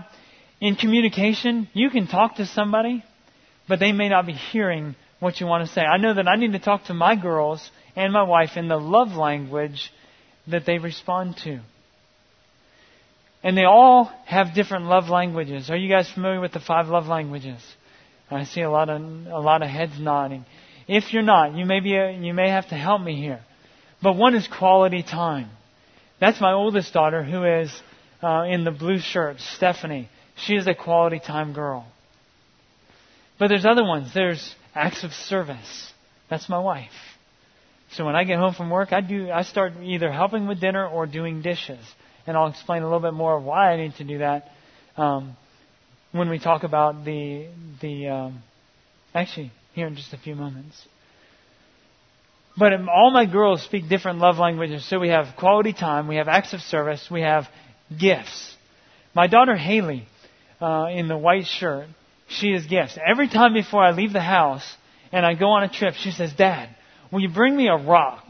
[0.59, 3.03] In communication, you can talk to somebody,
[3.67, 5.81] but they may not be hearing what you want to say.
[5.81, 8.77] I know that I need to talk to my girls and my wife in the
[8.77, 9.91] love language
[10.47, 11.59] that they respond to.
[13.43, 15.69] And they all have different love languages.
[15.69, 17.61] Are you guys familiar with the five love languages?
[18.29, 20.45] I see a lot of a lot of heads nodding.
[20.87, 23.41] If you're not, you may be a, you may have to help me here.
[24.01, 25.49] But one is quality time.
[26.19, 27.71] That's my oldest daughter who is
[28.21, 30.09] uh, in the blue shirt, Stephanie.
[30.45, 31.87] She is a quality time girl.
[33.39, 34.13] But there's other ones.
[34.13, 35.91] There's acts of service.
[36.29, 36.91] That's my wife.
[37.91, 40.85] So when I get home from work, I do I start either helping with dinner
[40.85, 41.79] or doing dishes,
[42.25, 44.49] and I'll explain a little bit more of why I need to do that
[44.97, 45.37] um,
[46.11, 47.47] when we talk about the
[47.81, 48.43] the um,
[49.13, 50.75] actually here in just a few moments.
[52.57, 54.87] But all my girls speak different love languages.
[54.89, 57.47] So we have quality time, we have acts of service, we have
[57.97, 58.55] gifts.
[59.13, 60.07] My daughter Haley,
[60.59, 61.87] uh, in the white shirt,
[62.27, 62.97] she is gifts.
[63.05, 64.75] Every time before I leave the house
[65.11, 66.69] and I go on a trip, she says, Dad,
[67.11, 68.25] will you bring me a rock?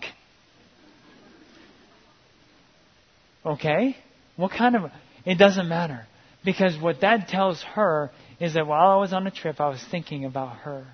[3.45, 3.95] Okay?
[4.35, 4.91] What kind of.
[5.25, 6.05] It doesn't matter.
[6.45, 9.83] Because what that tells her is that while I was on a trip, I was
[9.89, 10.85] thinking about her.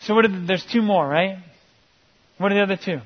[0.00, 1.38] So what are the, there's two more, right?
[2.38, 3.00] What are the other two?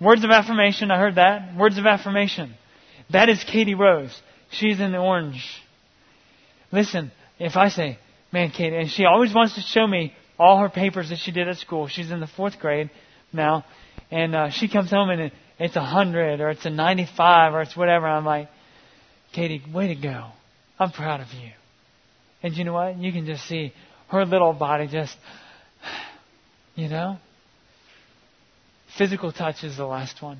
[0.00, 1.56] Words of affirmation, I heard that.
[1.56, 2.54] Words of affirmation.
[3.12, 4.16] That is Katie Rose.
[4.50, 5.44] She's in the orange.
[6.72, 7.98] Listen, if I say,
[8.32, 11.48] man, Katie, and she always wants to show me all her papers that she did
[11.48, 11.88] at school.
[11.88, 12.90] She's in the fourth grade
[13.32, 13.64] now,
[14.10, 17.76] and uh, she comes home and it's a hundred or it's a ninety-five or it's
[17.76, 18.06] whatever.
[18.06, 18.48] I'm like,
[19.32, 20.28] Katie, way to go!
[20.78, 21.50] I'm proud of you.
[22.42, 22.96] And you know what?
[22.96, 23.72] You can just see
[24.08, 25.16] her little body just,
[26.74, 27.18] you know?
[28.96, 30.38] Physical touch is the last one.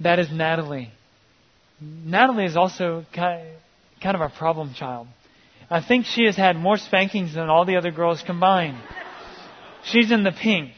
[0.00, 0.90] That is Natalie.
[1.80, 3.56] Natalie is also kind
[4.02, 5.06] of a problem child.
[5.70, 8.78] I think she has had more spankings than all the other girls combined.
[9.84, 10.72] She's in the pink.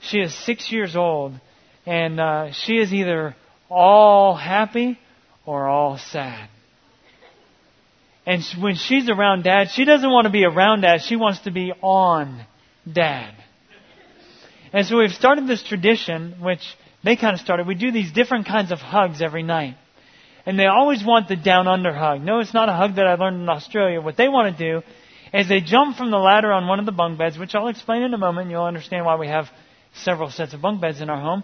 [0.00, 1.32] She is six years old,
[1.84, 3.34] and uh, she is either
[3.68, 4.98] all happy
[5.44, 6.48] or all sad.
[8.24, 11.02] And when she's around dad, she doesn't want to be around dad.
[11.02, 12.44] She wants to be on
[12.90, 13.34] dad.
[14.72, 16.62] And so we've started this tradition, which
[17.04, 17.66] they kind of started.
[17.66, 19.76] We do these different kinds of hugs every night.
[20.46, 22.22] And they always want the down under hug.
[22.22, 24.00] No, it's not a hug that I learned in Australia.
[24.00, 24.86] What they want to do
[25.34, 28.02] is they jump from the ladder on one of the bunk beds, which I'll explain
[28.02, 28.50] in a moment.
[28.50, 29.46] You'll understand why we have
[29.92, 31.42] several sets of bunk beds in our home.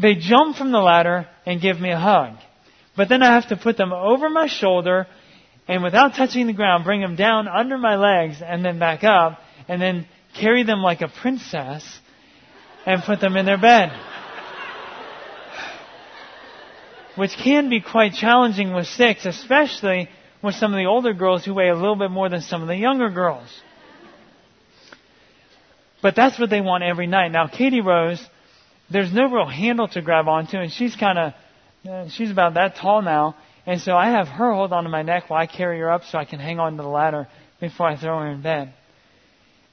[0.00, 2.34] They jump from the ladder and give me a hug.
[2.96, 5.06] But then I have to put them over my shoulder
[5.68, 9.38] and without touching the ground, bring them down under my legs and then back up
[9.68, 12.00] and then carry them like a princess
[12.84, 13.92] and put them in their bed.
[17.16, 20.08] Which can be quite challenging with six, especially
[20.42, 22.68] with some of the older girls who weigh a little bit more than some of
[22.68, 23.48] the younger girls.
[26.02, 27.28] But that's what they want every night.
[27.28, 28.22] Now, Katie Rose,
[28.90, 31.32] there's no real handle to grab onto, and she's kind of,
[31.88, 35.30] uh, she's about that tall now, and so I have her hold onto my neck
[35.30, 37.28] while I carry her up so I can hang on to the ladder
[37.60, 38.74] before I throw her in bed.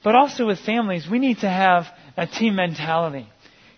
[0.04, 3.26] But also with families, we need to have a team mentality.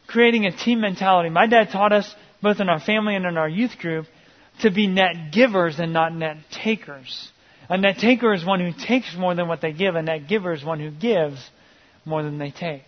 [0.06, 1.30] Creating a team mentality.
[1.30, 4.06] My dad taught us, both in our family and in our youth group,
[4.60, 7.30] to be net givers and not net takers.
[7.68, 9.94] A net taker is one who takes more than what they give.
[9.94, 11.38] A net giver is one who gives
[12.04, 12.82] more than they take.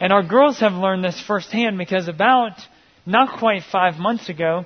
[0.00, 2.52] And our girls have learned this firsthand because about
[3.04, 4.64] not quite five months ago,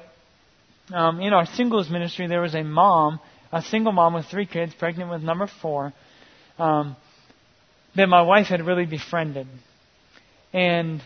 [0.93, 3.21] um, in our singles ministry, there was a mom,
[3.53, 5.93] a single mom with three kids, pregnant with number four,
[6.59, 6.97] um,
[7.95, 9.47] that my wife had really befriended.
[10.53, 11.03] And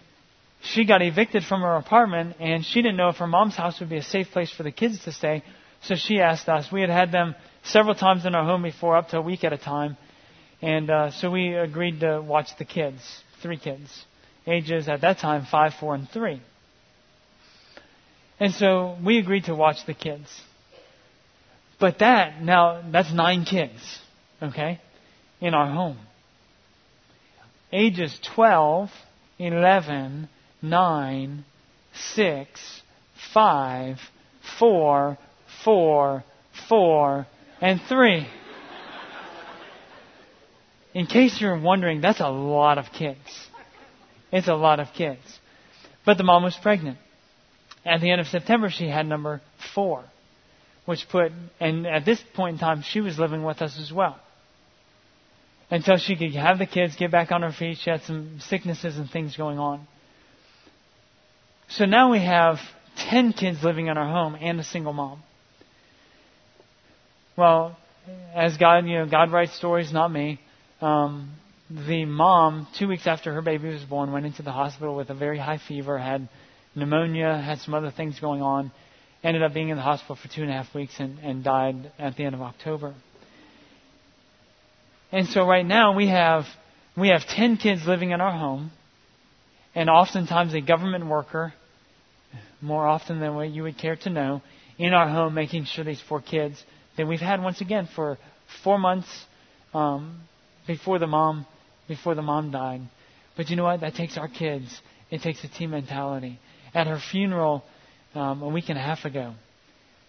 [0.62, 3.88] she got evicted from her apartment, and she didn't know if her mom's house would
[3.90, 5.42] be a safe place for the kids to stay.
[5.82, 6.70] So she asked us.
[6.70, 9.52] We had had them several times in our home before, up to a week at
[9.52, 9.96] a time.
[10.60, 13.02] And uh, so we agreed to watch the kids,
[13.42, 14.04] three kids,
[14.46, 16.40] ages at that time five, four, and three.
[18.38, 20.28] And so we agreed to watch the kids.
[21.80, 23.98] But that, now, that's nine kids,
[24.40, 24.80] okay,
[25.40, 25.98] in our home.
[27.72, 28.90] Ages 12,
[29.40, 30.28] 11,
[30.62, 31.44] 9,
[32.14, 32.82] 6,
[33.34, 33.98] 5,
[34.58, 35.18] 4,
[35.64, 36.24] 4,
[36.68, 37.26] 4,
[37.60, 38.26] and 3.
[40.94, 43.18] In case you're wondering, that's a lot of kids.
[44.30, 45.20] It's a lot of kids.
[46.04, 46.98] But the mom was pregnant.
[47.84, 49.40] At the end of September, she had number
[49.74, 50.04] four,
[50.84, 54.18] which put, and at this point in time, she was living with us as well.
[55.70, 57.78] Until she could have the kids, get back on her feet.
[57.78, 59.86] She had some sicknesses and things going on.
[61.76, 62.58] So now we have
[63.08, 65.22] 10 kids living in our home and a single mom.
[67.34, 67.78] Well,
[68.34, 70.38] as God, you know, God writes stories, not me.
[70.82, 71.32] Um,
[71.70, 75.14] the mom, two weeks after her baby was born, went into the hospital with a
[75.14, 76.28] very high fever, had
[76.74, 78.70] pneumonia, had some other things going on,
[79.24, 81.90] ended up being in the hospital for two and a half weeks and, and died
[81.98, 82.94] at the end of October.
[85.10, 86.44] And so right now we have
[86.98, 88.72] we have ten kids living in our home,
[89.74, 91.54] and oftentimes a government worker,
[92.60, 94.42] more often than what you would care to know,
[94.78, 96.62] in our home making sure these four kids
[96.96, 98.18] that we've had once again for
[98.62, 99.08] four months
[99.74, 100.20] um,
[100.66, 101.46] before the mom
[101.88, 102.80] before the mom died.
[103.36, 103.80] But you know what?
[103.80, 104.80] That takes our kids.
[105.10, 106.38] It takes a team mentality
[106.74, 107.64] at her funeral
[108.14, 109.34] um, a week and a half ago.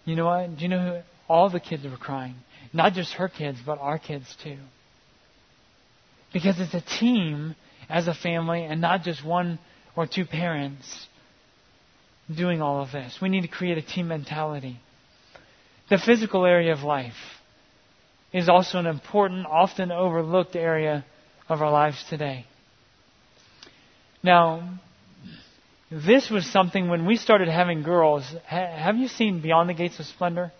[0.04, 0.56] You know what?
[0.56, 1.00] Do you know who?
[1.28, 2.34] All the kids were crying.
[2.72, 4.58] Not just her kids, but our kids too.
[6.32, 7.54] Because it's a team
[7.88, 9.58] as a family and not just one
[9.96, 11.06] or two parents
[12.32, 13.18] doing all of this.
[13.20, 14.78] We need to create a team mentality.
[15.90, 17.14] The physical area of life
[18.32, 21.04] is also an important, often overlooked area
[21.48, 22.46] of our lives today.
[24.22, 24.80] Now,
[25.90, 28.24] this was something when we started having girls.
[28.48, 30.52] Ha- have you seen Beyond the Gates of Splendor?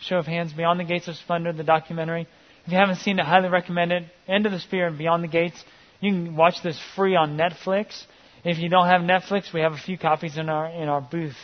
[0.00, 0.52] Show of hands.
[0.52, 2.26] Beyond the Gates of Splendor, the documentary.
[2.64, 4.04] If you haven't seen it, highly recommend it.
[4.26, 5.62] End of the Spear and Beyond the Gates.
[6.00, 8.04] You can watch this free on Netflix.
[8.44, 11.36] If you don't have Netflix, we have a few copies in our in our booth,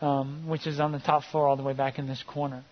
[0.00, 2.64] um, which is on the top floor, all the way back in this corner.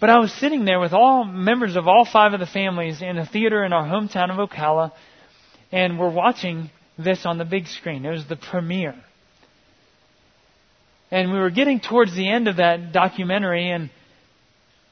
[0.00, 3.18] But I was sitting there with all members of all five of the families in
[3.18, 4.92] a theater in our hometown of Ocala,
[5.72, 8.04] and we're watching this on the big screen.
[8.04, 8.94] It was the premiere.
[11.10, 13.90] And we were getting towards the end of that documentary and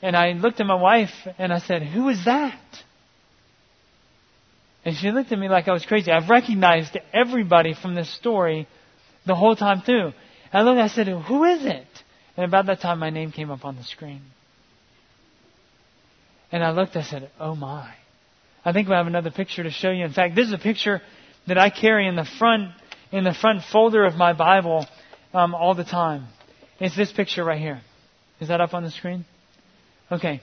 [0.03, 2.61] and I looked at my wife and I said, Who is that?
[4.87, 6.13] And she looked at me like I was crazy.
[6.13, 8.69] I've recognized everybody from this story
[9.27, 10.13] the whole time through.
[10.53, 11.89] And I looked I said, Who is it?
[12.37, 14.23] And about that time my name came up on the screen.
[16.53, 17.93] And I looked, I said, Oh my.
[18.65, 20.05] I think we have another picture to show you.
[20.05, 21.03] In fact, this is a picture
[21.49, 22.71] that I carry in the front
[23.11, 24.87] in the front folder of my Bible
[25.35, 26.29] um, all the time.
[26.79, 27.81] It's this picture right here.
[28.41, 29.25] Is that up on the screen?
[30.13, 30.43] Okay.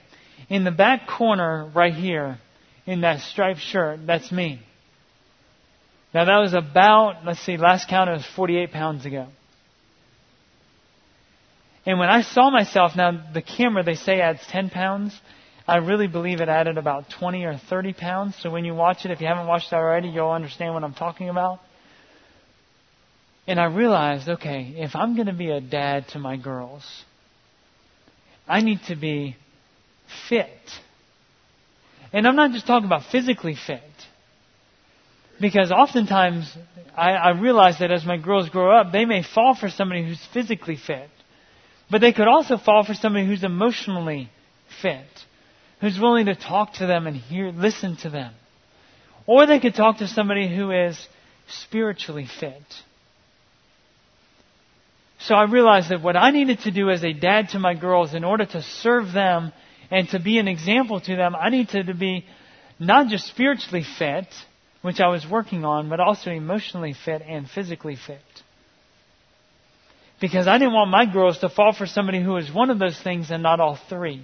[0.50, 2.38] In the back corner right here,
[2.86, 4.60] in that striped shirt, that's me.
[6.12, 9.26] Now that was about, let's see, last count it was 48 pounds ago.
[11.86, 15.18] And when I saw myself, now the camera they say adds 10 pounds.
[15.66, 18.36] I really believe it added about 20 or 30 pounds.
[18.40, 20.94] So when you watch it, if you haven't watched it already, you'll understand what I'm
[20.94, 21.60] talking about.
[23.46, 26.84] And I realized, okay, if I'm going to be a dad to my girls,
[28.46, 29.36] I need to be
[30.28, 30.48] fit.
[32.14, 33.82] And I'm not just talking about physically fit.
[35.38, 36.50] Because oftentimes
[36.96, 40.24] I, I realize that as my girls grow up, they may fall for somebody who's
[40.32, 41.10] physically fit.
[41.90, 44.30] But they could also fall for somebody who's emotionally
[44.80, 45.04] fit
[45.84, 48.32] who's willing to talk to them and hear, listen to them.
[49.26, 50.98] Or they could talk to somebody who is
[51.46, 52.62] spiritually fit.
[55.18, 58.14] So I realized that what I needed to do as a dad to my girls
[58.14, 59.52] in order to serve them
[59.94, 62.26] and to be an example to them, I needed to be
[62.80, 64.26] not just spiritually fit,
[64.82, 68.18] which I was working on, but also emotionally fit and physically fit.
[70.20, 73.00] Because I didn't want my girls to fall for somebody who was one of those
[73.00, 74.20] things and not all three.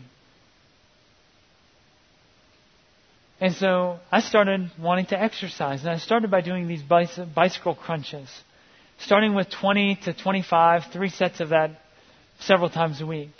[3.41, 5.83] And so I started wanting to exercise.
[5.83, 8.29] And I started by doing these bicycle crunches.
[8.99, 11.71] Starting with 20 to 25, three sets of that
[12.41, 13.31] several times a week.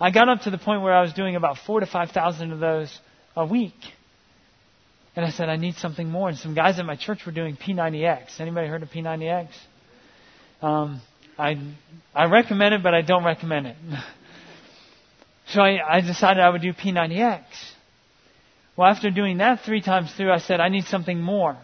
[0.00, 2.60] I got up to the point where I was doing about four to 5,000 of
[2.60, 2.98] those
[3.36, 3.74] a week.
[5.16, 6.28] And I said, I need something more.
[6.28, 8.40] And some guys at my church were doing P90X.
[8.40, 9.48] Anybody heard of P90X?
[10.60, 11.00] Um,
[11.38, 11.56] I,
[12.14, 13.76] I recommend it, but I don't recommend it.
[15.48, 17.44] so I, I decided I would do P90X.
[18.76, 21.56] Well, after doing that three times through, I said, I need something more.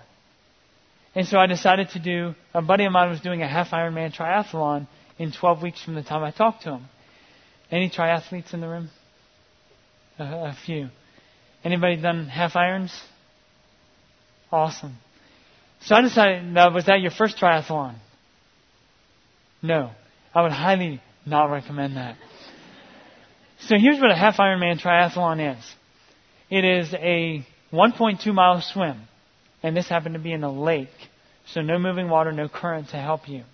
[1.14, 4.14] And so I decided to do, a buddy of mine was doing a half Ironman
[4.14, 4.86] triathlon
[5.18, 6.84] in 12 weeks from the time I talked to him.
[7.70, 8.90] Any triathletes in the room?
[10.18, 10.88] A, a few.
[11.64, 12.92] Anybody done half irons?
[14.50, 14.96] Awesome.
[15.82, 17.94] So I decided, now, was that your first triathlon?
[19.62, 19.90] No.
[20.34, 22.16] I would highly not recommend that.
[23.60, 25.74] So here's what a half Ironman triathlon is.
[26.48, 29.02] It is a 1.2 mile swim.
[29.62, 30.88] And this happened to be in a lake.
[31.46, 33.44] So no moving water, no current to help you.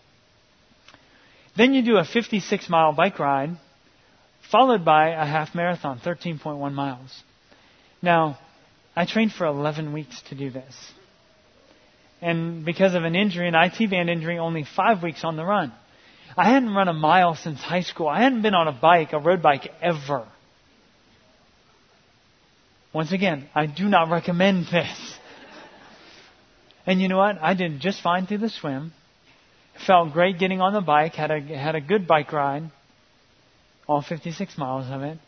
[1.57, 3.57] Then you do a 56 mile bike ride,
[4.51, 7.23] followed by a half marathon, 13.1 miles.
[8.03, 8.39] Now,
[8.95, 10.75] I trained for 11 weeks to do this.
[12.23, 15.73] And because of an injury, an IT band injury, only five weeks on the run.
[16.37, 18.09] I hadn't run a mile since high school.
[18.09, 20.27] I hadn't been on a bike, a road bike, ever.
[22.93, 25.19] Once again, I do not recommend this.
[26.87, 27.39] And you know what?
[27.43, 28.93] I did just fine through the swim.
[29.87, 31.15] Felt great getting on the bike.
[31.15, 32.71] Had a had a good bike ride.
[33.87, 35.19] All 56 miles of it.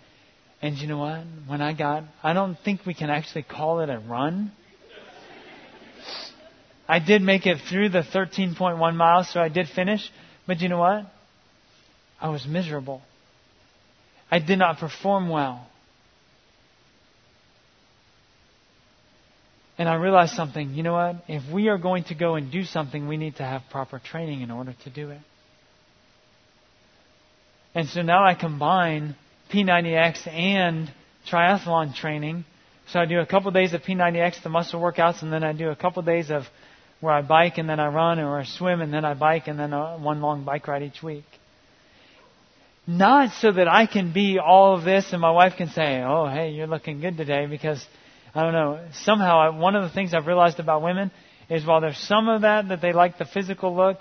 [0.61, 1.23] And you know what?
[1.47, 4.51] When I got, I don't think we can actually call it a run.
[6.89, 10.11] I did make it through the 13.1 miles, so I did finish.
[10.47, 11.05] But you know what?
[12.21, 13.03] I was miserable.
[14.31, 15.67] I did not perform well.
[19.77, 20.75] And I realized something.
[20.75, 21.17] You know what?
[21.29, 24.41] If we are going to go and do something, we need to have proper training
[24.41, 25.21] in order to do it.
[27.79, 29.15] And so now I combine
[29.53, 30.91] P90X and
[31.31, 32.45] triathlon training.
[32.89, 35.69] So I do a couple days of P90X, the muscle workouts, and then I do
[35.69, 36.43] a couple days of
[36.99, 39.57] where I bike and then I run, or I swim and then I bike, and
[39.57, 41.23] then a, one long bike ride each week.
[42.85, 46.27] Not so that I can be all of this and my wife can say, oh,
[46.27, 47.87] hey, you're looking good today, because
[48.35, 51.13] I don't know, somehow I, one of the things I've realized about women
[51.49, 53.99] is while there's some of that that they like the physical look,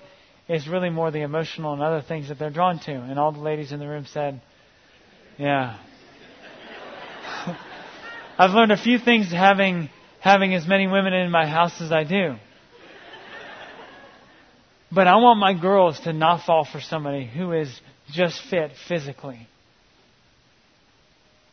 [0.48, 2.92] it's really more the emotional and other things that they're drawn to.
[2.92, 4.40] And all the ladies in the room said,
[5.36, 5.78] yeah.
[8.38, 9.90] I've learned a few things having
[10.20, 12.34] having as many women in my house as I do.
[14.90, 17.80] But I want my girls to not fall for somebody who is
[18.10, 19.46] just fit physically.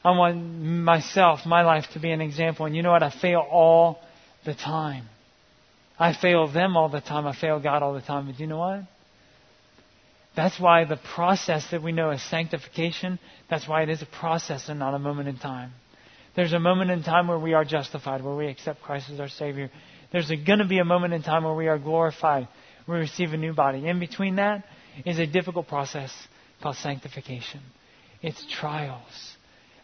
[0.03, 2.65] I want myself, my life to be an example.
[2.65, 3.03] And you know what?
[3.03, 3.99] I fail all
[4.45, 5.09] the time.
[5.97, 7.25] I fail them all the time.
[7.25, 8.27] I fail God all the time.
[8.27, 8.83] But do you know what?
[10.35, 13.19] That's why the process that we know is sanctification,
[13.49, 15.71] that's why it is a process and not a moment in time.
[16.35, 19.29] There's a moment in time where we are justified, where we accept Christ as our
[19.29, 19.71] Savior.
[20.11, 22.49] There's going to be a moment in time where we are glorified,
[22.85, 23.87] we receive a new body.
[23.87, 24.65] In between that
[25.05, 26.11] is a difficult process
[26.61, 27.61] called sanctification.
[28.21, 29.35] It's trials.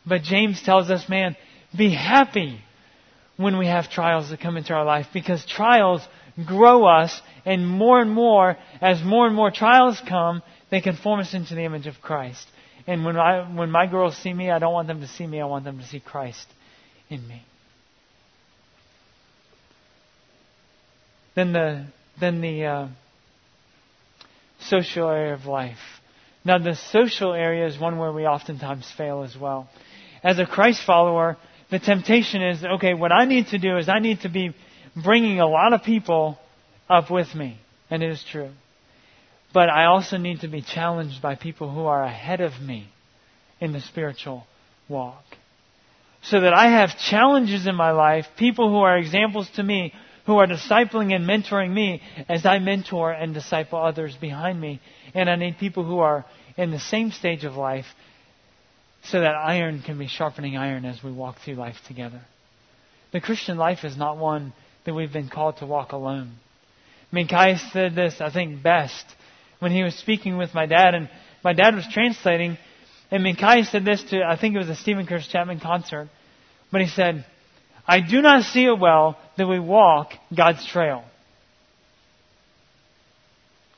[0.06, 1.38] But James tells us, man,
[1.78, 2.60] be happy
[3.42, 6.02] when we have trials that come into our life because trials
[6.46, 11.34] grow us and more and more, as more and more trials come, they conform us
[11.34, 12.48] into the image of Christ.
[12.88, 15.40] And when I, when my girls see me, I don't want them to see me,
[15.42, 16.48] I want them to see Christ
[17.10, 17.44] in me.
[21.36, 21.86] Then the
[22.20, 22.88] then the uh,
[24.60, 25.80] social area of life.
[26.44, 29.70] Now, the social area is one where we oftentimes fail as well.
[30.24, 31.38] As a Christ follower,
[31.72, 34.54] the temptation is okay, what I need to do is I need to be
[35.02, 36.38] bringing a lot of people
[36.90, 37.58] up with me.
[37.90, 38.52] And it is true.
[39.54, 42.90] But I also need to be challenged by people who are ahead of me
[43.60, 44.46] in the spiritual
[44.88, 45.24] walk.
[46.24, 49.94] So that I have challenges in my life, people who are examples to me
[50.26, 54.80] who are discipling and mentoring me as I mentor and disciple others behind me.
[55.14, 56.26] And I need people who are
[56.58, 57.86] in the same stage of life
[59.04, 62.22] so that iron can be sharpening iron as we walk through life together.
[63.12, 64.54] The Christian life is not one
[64.86, 66.34] that we've been called to walk alone.
[67.14, 69.06] Mincaye said this, I think, best
[69.60, 71.10] when he was speaking with my dad, and
[71.44, 72.58] my dad was translating,
[73.12, 76.10] and Mincaye said this to, I think it was a Steven Curtis Chapman concert,
[76.72, 77.26] but he said,
[77.86, 81.04] I do not see it well that we walk God's trail.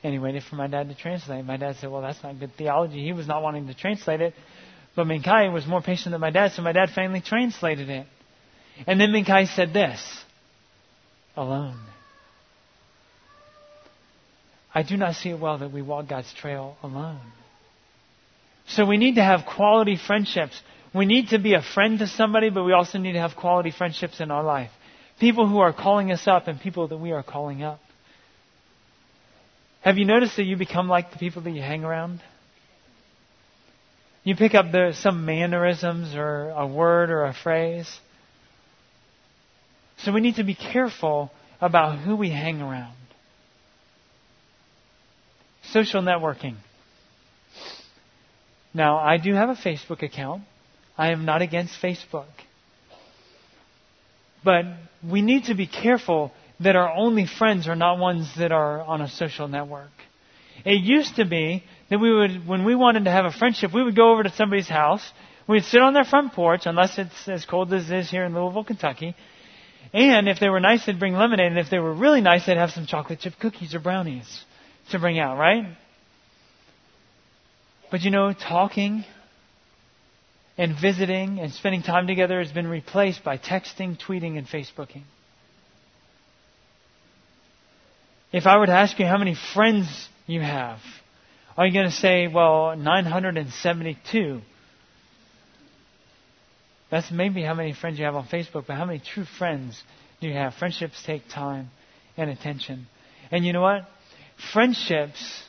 [0.02, 1.44] And he waited for my dad to translate.
[1.44, 3.02] My dad said, Well, that's not good theology.
[3.02, 4.34] He was not wanting to translate it.
[4.96, 8.06] But Mincaye was more patient than my dad, so my dad finally translated it.
[8.86, 10.24] And then Mincaye said this
[11.36, 11.80] alone.
[14.74, 17.20] I do not see it well that we walk God's trail alone.
[18.66, 20.60] So we need to have quality friendships.
[20.94, 23.70] We need to be a friend to somebody, but we also need to have quality
[23.70, 24.70] friendships in our life.
[25.20, 27.80] People who are calling us up and people that we are calling up.
[29.82, 32.20] Have you noticed that you become like the people that you hang around?
[34.24, 37.88] You pick up the, some mannerisms or a word or a phrase.
[39.98, 42.96] So we need to be careful about who we hang around.
[45.70, 46.56] Social networking.
[48.72, 50.42] Now, I do have a Facebook account.
[50.96, 52.24] I am not against Facebook.
[54.42, 54.64] But
[55.08, 59.00] we need to be careful that our only friends are not ones that are on
[59.00, 59.90] a social network.
[60.64, 63.82] It used to be that we would, when we wanted to have a friendship, we
[63.82, 65.02] would go over to somebody's house.
[65.46, 68.34] We'd sit on their front porch, unless it's as cold as it is here in
[68.34, 69.14] Louisville, Kentucky.
[69.92, 71.52] And if they were nice, they'd bring lemonade.
[71.52, 74.44] And if they were really nice, they'd have some chocolate chip cookies or brownies
[74.90, 75.76] to bring out, right?
[77.90, 79.04] But you know, talking
[80.56, 85.02] and visiting and spending time together has been replaced by texting, tweeting, and Facebooking.
[88.32, 90.78] If I were to ask you how many friends you have,
[91.56, 94.40] are you going to say, well, 972?
[96.90, 99.80] That's maybe how many friends you have on Facebook, but how many true friends
[100.20, 100.54] do you have?
[100.54, 101.70] Friendships take time
[102.16, 102.86] and attention.
[103.30, 103.88] And you know what?
[104.52, 105.42] Friendships,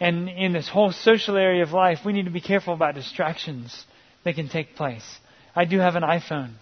[0.00, 3.84] and in this whole social area of life, we need to be careful about distractions
[4.24, 5.06] that can take place.
[5.54, 6.52] I do have an iPhone,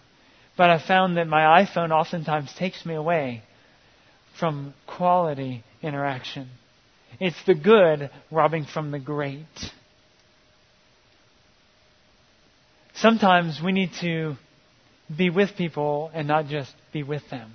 [0.56, 3.42] but I found that my iPhone oftentimes takes me away
[4.38, 6.48] from quality interaction.
[7.20, 9.46] It's the good robbing from the great.
[12.94, 14.36] Sometimes we need to
[15.14, 17.52] be with people and not just be with them.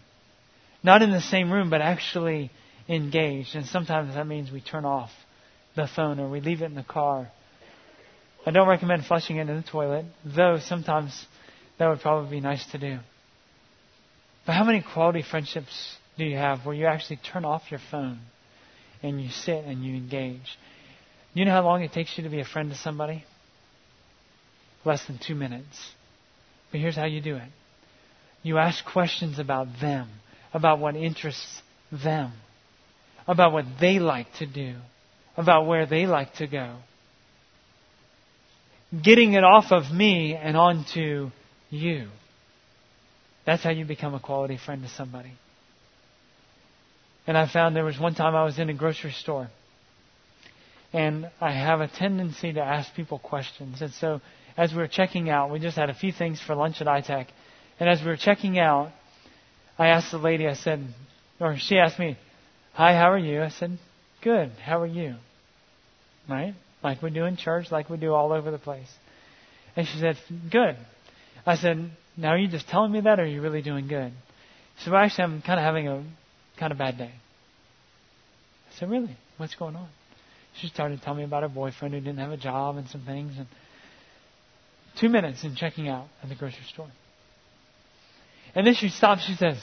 [0.84, 2.52] Not in the same room, but actually
[2.88, 3.56] engaged.
[3.56, 5.12] And sometimes that means we turn off
[5.76, 7.30] the phone or we leave it in the car.
[8.46, 11.26] I don't recommend flushing it in the toilet, though sometimes
[11.78, 13.00] that would probably be nice to do.
[14.46, 18.20] But how many quality friendships do you have where you actually turn off your phone
[19.02, 20.58] and you sit and you engage?
[21.34, 23.24] You know how long it takes you to be a friend to somebody?
[24.86, 25.78] Less than two minutes.
[26.72, 27.50] But here's how you do it
[28.42, 30.08] you ask questions about them,
[30.54, 32.32] about what interests them,
[33.28, 34.76] about what they like to do,
[35.36, 36.78] about where they like to go.
[39.04, 41.30] Getting it off of me and onto
[41.70, 42.08] you.
[43.46, 45.34] That's how you become a quality friend to somebody.
[47.30, 49.50] And I found there was one time I was in a grocery store.
[50.92, 53.84] And I have a tendency to ask people questions.
[53.84, 54.20] And so
[54.58, 57.28] as we were checking out, we just had a few things for lunch at I-TEC.
[57.80, 58.90] And as we were checking out,
[59.78, 60.84] I asked the lady, I said,
[61.40, 62.18] or she asked me,
[62.74, 63.44] Hi, how are you?
[63.44, 63.78] I said,
[64.24, 65.14] Good, how are you?
[66.28, 66.56] Right?
[66.84, 68.92] Like we do in church, like we do all over the place.
[69.76, 70.18] And she said,
[70.50, 70.78] Good.
[71.46, 74.14] I said, Now are you just telling me that or are you really doing good?
[74.88, 76.04] Well, actually, I'm kind of having a
[76.60, 77.12] kind of bad day.
[78.70, 79.16] I said, Really?
[79.38, 79.88] What's going on?
[80.60, 83.34] She started telling me about her boyfriend who didn't have a job and some things.
[83.38, 83.48] And
[85.00, 86.90] two minutes in checking out at the grocery store.
[88.54, 89.26] And then she stops.
[89.26, 89.58] She says,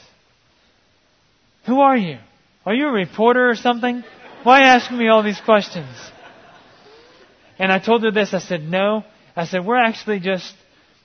[1.66, 2.18] Who are you?
[2.64, 4.02] Are you a reporter or something?
[4.42, 5.94] Why are you asking me all these questions?
[7.58, 8.32] And I told her this.
[8.32, 9.04] I said, No.
[9.34, 10.54] I said, We're actually just,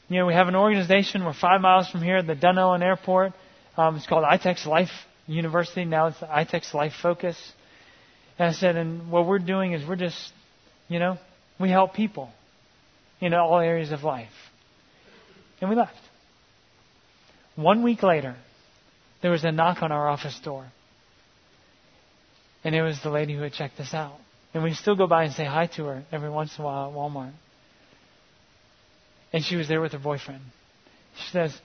[0.07, 1.25] you know, we have an organization.
[1.25, 3.33] We're five miles from here at the Dunnellon Airport.
[3.75, 4.91] Um, it's called I-TEC's Life
[5.31, 5.85] University.
[5.85, 7.37] Now it's I-TEC's Life Focus.
[8.37, 10.33] And I said, and what we're doing is we're just,
[10.87, 11.17] you know,
[11.59, 12.29] we help people
[13.19, 14.29] in all areas of life.
[15.59, 15.93] And we left.
[17.55, 18.35] One week later,
[19.21, 20.65] there was a knock on our office door.
[22.63, 24.17] And it was the lady who had checked us out.
[24.53, 26.89] And we still go by and say hi to her every once in a while
[26.89, 27.33] at Walmart.
[29.33, 30.41] And she was there with her boyfriend.
[31.15, 31.55] She says,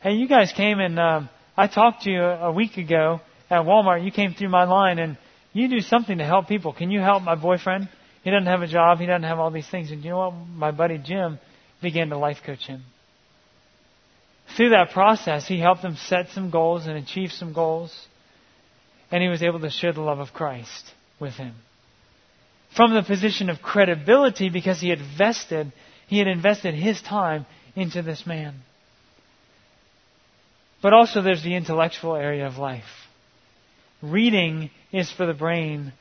[0.00, 4.04] Hey, you guys came and um, I talked to you a week ago at Walmart.
[4.04, 5.18] You came through my line and
[5.52, 6.72] you do something to help people.
[6.72, 7.88] Can you help my boyfriend?
[8.24, 8.98] He doesn't have a job.
[8.98, 9.90] He doesn't have all these things.
[9.90, 10.34] And you know what?
[10.48, 11.38] My buddy Jim
[11.82, 12.82] began to life coach him.
[14.56, 17.94] Through that process, he helped him set some goals and achieve some goals.
[19.10, 21.54] And he was able to share the love of Christ with him.
[22.74, 25.72] From the position of credibility, because he had vested,
[26.06, 27.44] he had invested his time
[27.76, 28.54] into this man.
[30.82, 32.84] But also there's the intellectual area of life.
[34.02, 35.92] Reading is for the brain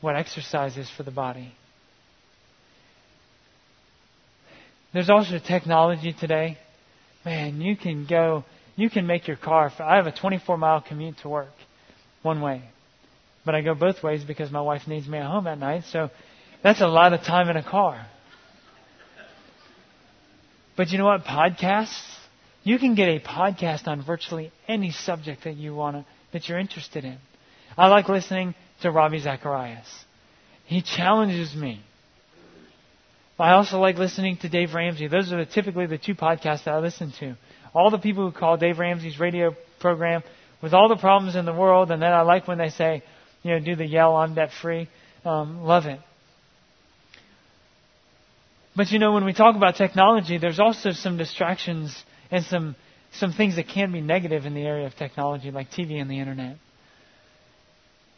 [0.00, 1.52] what exercise is for the body.
[4.92, 6.56] There's also technology today.
[7.24, 8.44] Man, you can go,
[8.76, 9.72] you can make your car.
[9.80, 11.52] I have a 24 mile commute to work,
[12.22, 12.62] one way.
[13.44, 16.10] But I go both ways because my wife needs me at home at night, so
[16.62, 18.06] that's a lot of time in a car.
[20.76, 21.24] But you know what?
[21.24, 22.17] Podcasts,
[22.68, 26.04] you can get a podcast on virtually any subject that you want to,
[26.34, 27.16] that you're interested in.
[27.78, 29.86] I like listening to Ravi Zacharias.
[30.66, 31.80] He challenges me.
[33.38, 35.08] I also like listening to Dave Ramsey.
[35.08, 37.38] Those are typically the two podcasts that I listen to.
[37.74, 40.22] All the people who call Dave Ramsey's radio program
[40.60, 43.02] with all the problems in the world, and then I like when they say,
[43.44, 44.88] you know, do the yell, I'm debt free.
[45.24, 46.00] Um, love it.
[48.76, 51.96] But you know, when we talk about technology, there's also some distractions
[52.30, 52.76] and some
[53.12, 56.18] some things that can be negative in the area of technology, like TV and the
[56.18, 56.56] internet.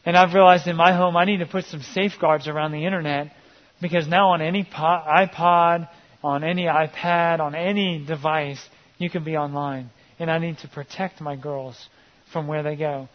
[0.04, 3.32] And I've realized in my home I need to put some safeguards around the internet
[3.80, 5.88] because now on any iPod,
[6.22, 8.60] on any iPad, on any device,
[8.98, 9.90] you can be online.
[10.18, 11.76] And I need to protect my girls
[12.32, 13.08] from where they go.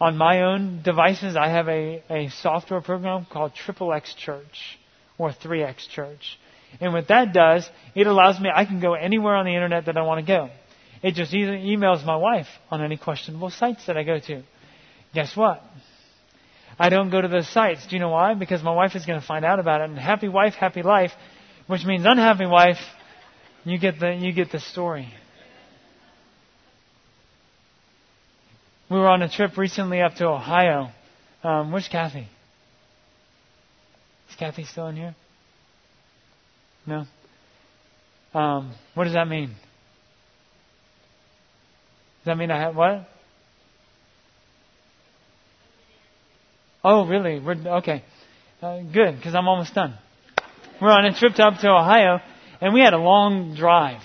[0.00, 4.78] On my own devices, I have a, a software program called Triple X Church
[5.18, 6.38] or 3X Church.
[6.80, 9.96] And what that does, it allows me, I can go anywhere on the internet that
[9.96, 10.50] I want to go.
[11.02, 14.42] It just emails my wife on any questionable sites that I go to.
[15.14, 15.62] Guess what?
[16.78, 17.86] I don't go to those sites.
[17.86, 18.34] Do you know why?
[18.34, 19.90] Because my wife is going to find out about it.
[19.90, 21.12] And happy wife, happy life,
[21.66, 22.78] which means unhappy wife,
[23.64, 25.12] you get the, you get the story.
[28.90, 30.90] We were on a trip recently up to Ohio.
[31.42, 32.26] Um, where's Kathy?
[34.30, 35.14] Is Kathy still in here?
[36.88, 37.04] No?
[38.32, 39.48] Um, what does that mean?
[39.48, 39.56] Does
[42.24, 43.06] that mean I have what?
[46.82, 47.40] Oh, really?
[47.40, 48.02] We're okay.
[48.62, 49.94] Uh, good, because I'm almost done.
[50.80, 52.20] We're on a trip up to Ohio,
[52.62, 54.00] and we had a long drive.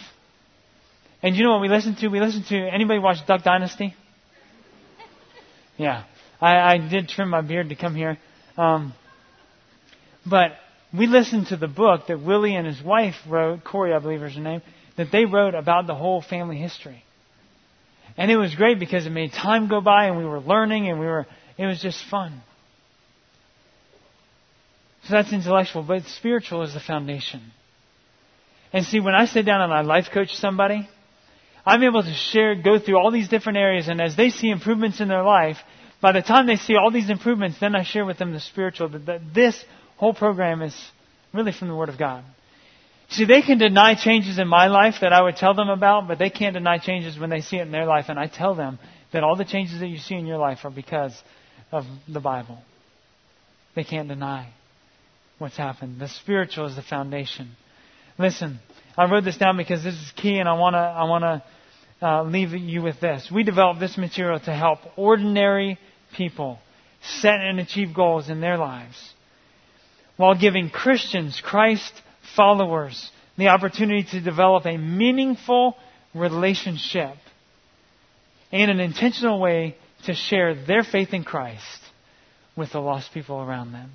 [1.21, 2.09] And you know what we listened to?
[2.09, 3.95] We listened to anybody watch Duck Dynasty?
[5.77, 6.03] Yeah,
[6.41, 8.17] I, I did trim my beard to come here,
[8.57, 8.93] um,
[10.25, 10.51] but
[10.97, 13.63] we listened to the book that Willie and his wife wrote.
[13.63, 14.61] Korie, I believe is her name.
[14.95, 17.03] That they wrote about the whole family history.
[18.15, 20.99] And it was great because it made time go by and we were learning and
[20.99, 21.25] we were,
[21.57, 22.41] it was just fun.
[25.05, 27.41] So that's intellectual, but spiritual is the foundation.
[28.71, 30.87] And see, when I sit down and I life coach somebody,
[31.65, 35.01] I'm able to share, go through all these different areas, and as they see improvements
[35.01, 35.57] in their life,
[36.01, 38.89] by the time they see all these improvements, then I share with them the spiritual,
[38.89, 39.63] that, this
[39.97, 40.75] whole program is
[41.33, 42.23] really from the Word of God.
[43.09, 46.17] See, they can deny changes in my life that I would tell them about, but
[46.17, 48.79] they can't deny changes when they see it in their life, and I tell them
[49.11, 51.13] that all the changes that you see in your life are because
[51.71, 52.57] of the Bible.
[53.75, 54.49] They can't deny
[55.37, 55.99] what's happened.
[55.99, 57.51] The spiritual is the foundation.
[58.17, 58.59] Listen,
[58.97, 62.07] I wrote this down because this is key, and I want to I want to
[62.07, 63.29] uh, leave you with this.
[63.33, 65.79] We developed this material to help ordinary
[66.15, 66.59] people
[67.01, 69.13] set and achieve goals in their lives,
[70.23, 71.91] while giving Christians, Christ
[72.37, 75.75] followers, the opportunity to develop a meaningful
[76.15, 77.15] relationship
[78.49, 81.81] and an intentional way to share their faith in Christ
[82.55, 83.91] with the lost people around them.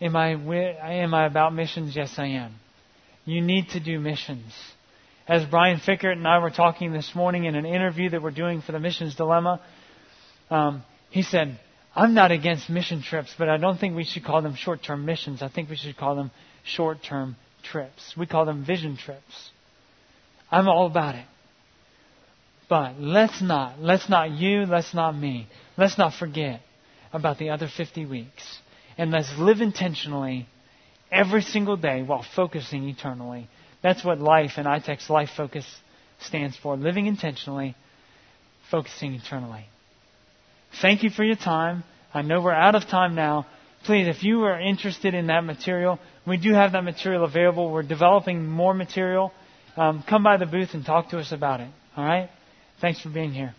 [0.00, 1.94] Am I, am I about missions?
[1.94, 2.54] Yes, I am.
[3.26, 4.54] You need to do missions.
[5.28, 8.62] As Brian Fikkert and I were talking this morning in an interview that we're doing
[8.62, 9.60] for the Missions Dilemma,
[10.50, 11.58] um, he said,
[11.96, 15.06] I'm not against mission trips, but I don't think we should call them short term
[15.06, 15.42] missions.
[15.42, 16.30] I think we should call them
[16.62, 18.14] short term trips.
[18.18, 19.50] We call them vision trips.
[20.50, 21.24] I'm all about it.
[22.68, 25.46] But let's not, let's not you, let's not me,
[25.78, 26.60] let's not forget
[27.12, 28.58] about the other 50 weeks
[28.98, 30.46] and let's live intentionally
[31.10, 33.48] every single day while focusing eternally.
[33.82, 35.64] That's what life and I-TEC's life focus
[36.18, 36.76] stands for.
[36.76, 37.74] Living intentionally,
[38.70, 39.66] focusing eternally.
[40.82, 41.84] Thank you for your time.
[42.12, 43.46] I know we're out of time now.
[43.84, 47.70] Please, if you are interested in that material, we do have that material available.
[47.70, 49.32] We're developing more material.
[49.76, 51.68] Um, come by the booth and talk to us about it.
[51.96, 52.30] All right?
[52.80, 53.54] Thanks for being here.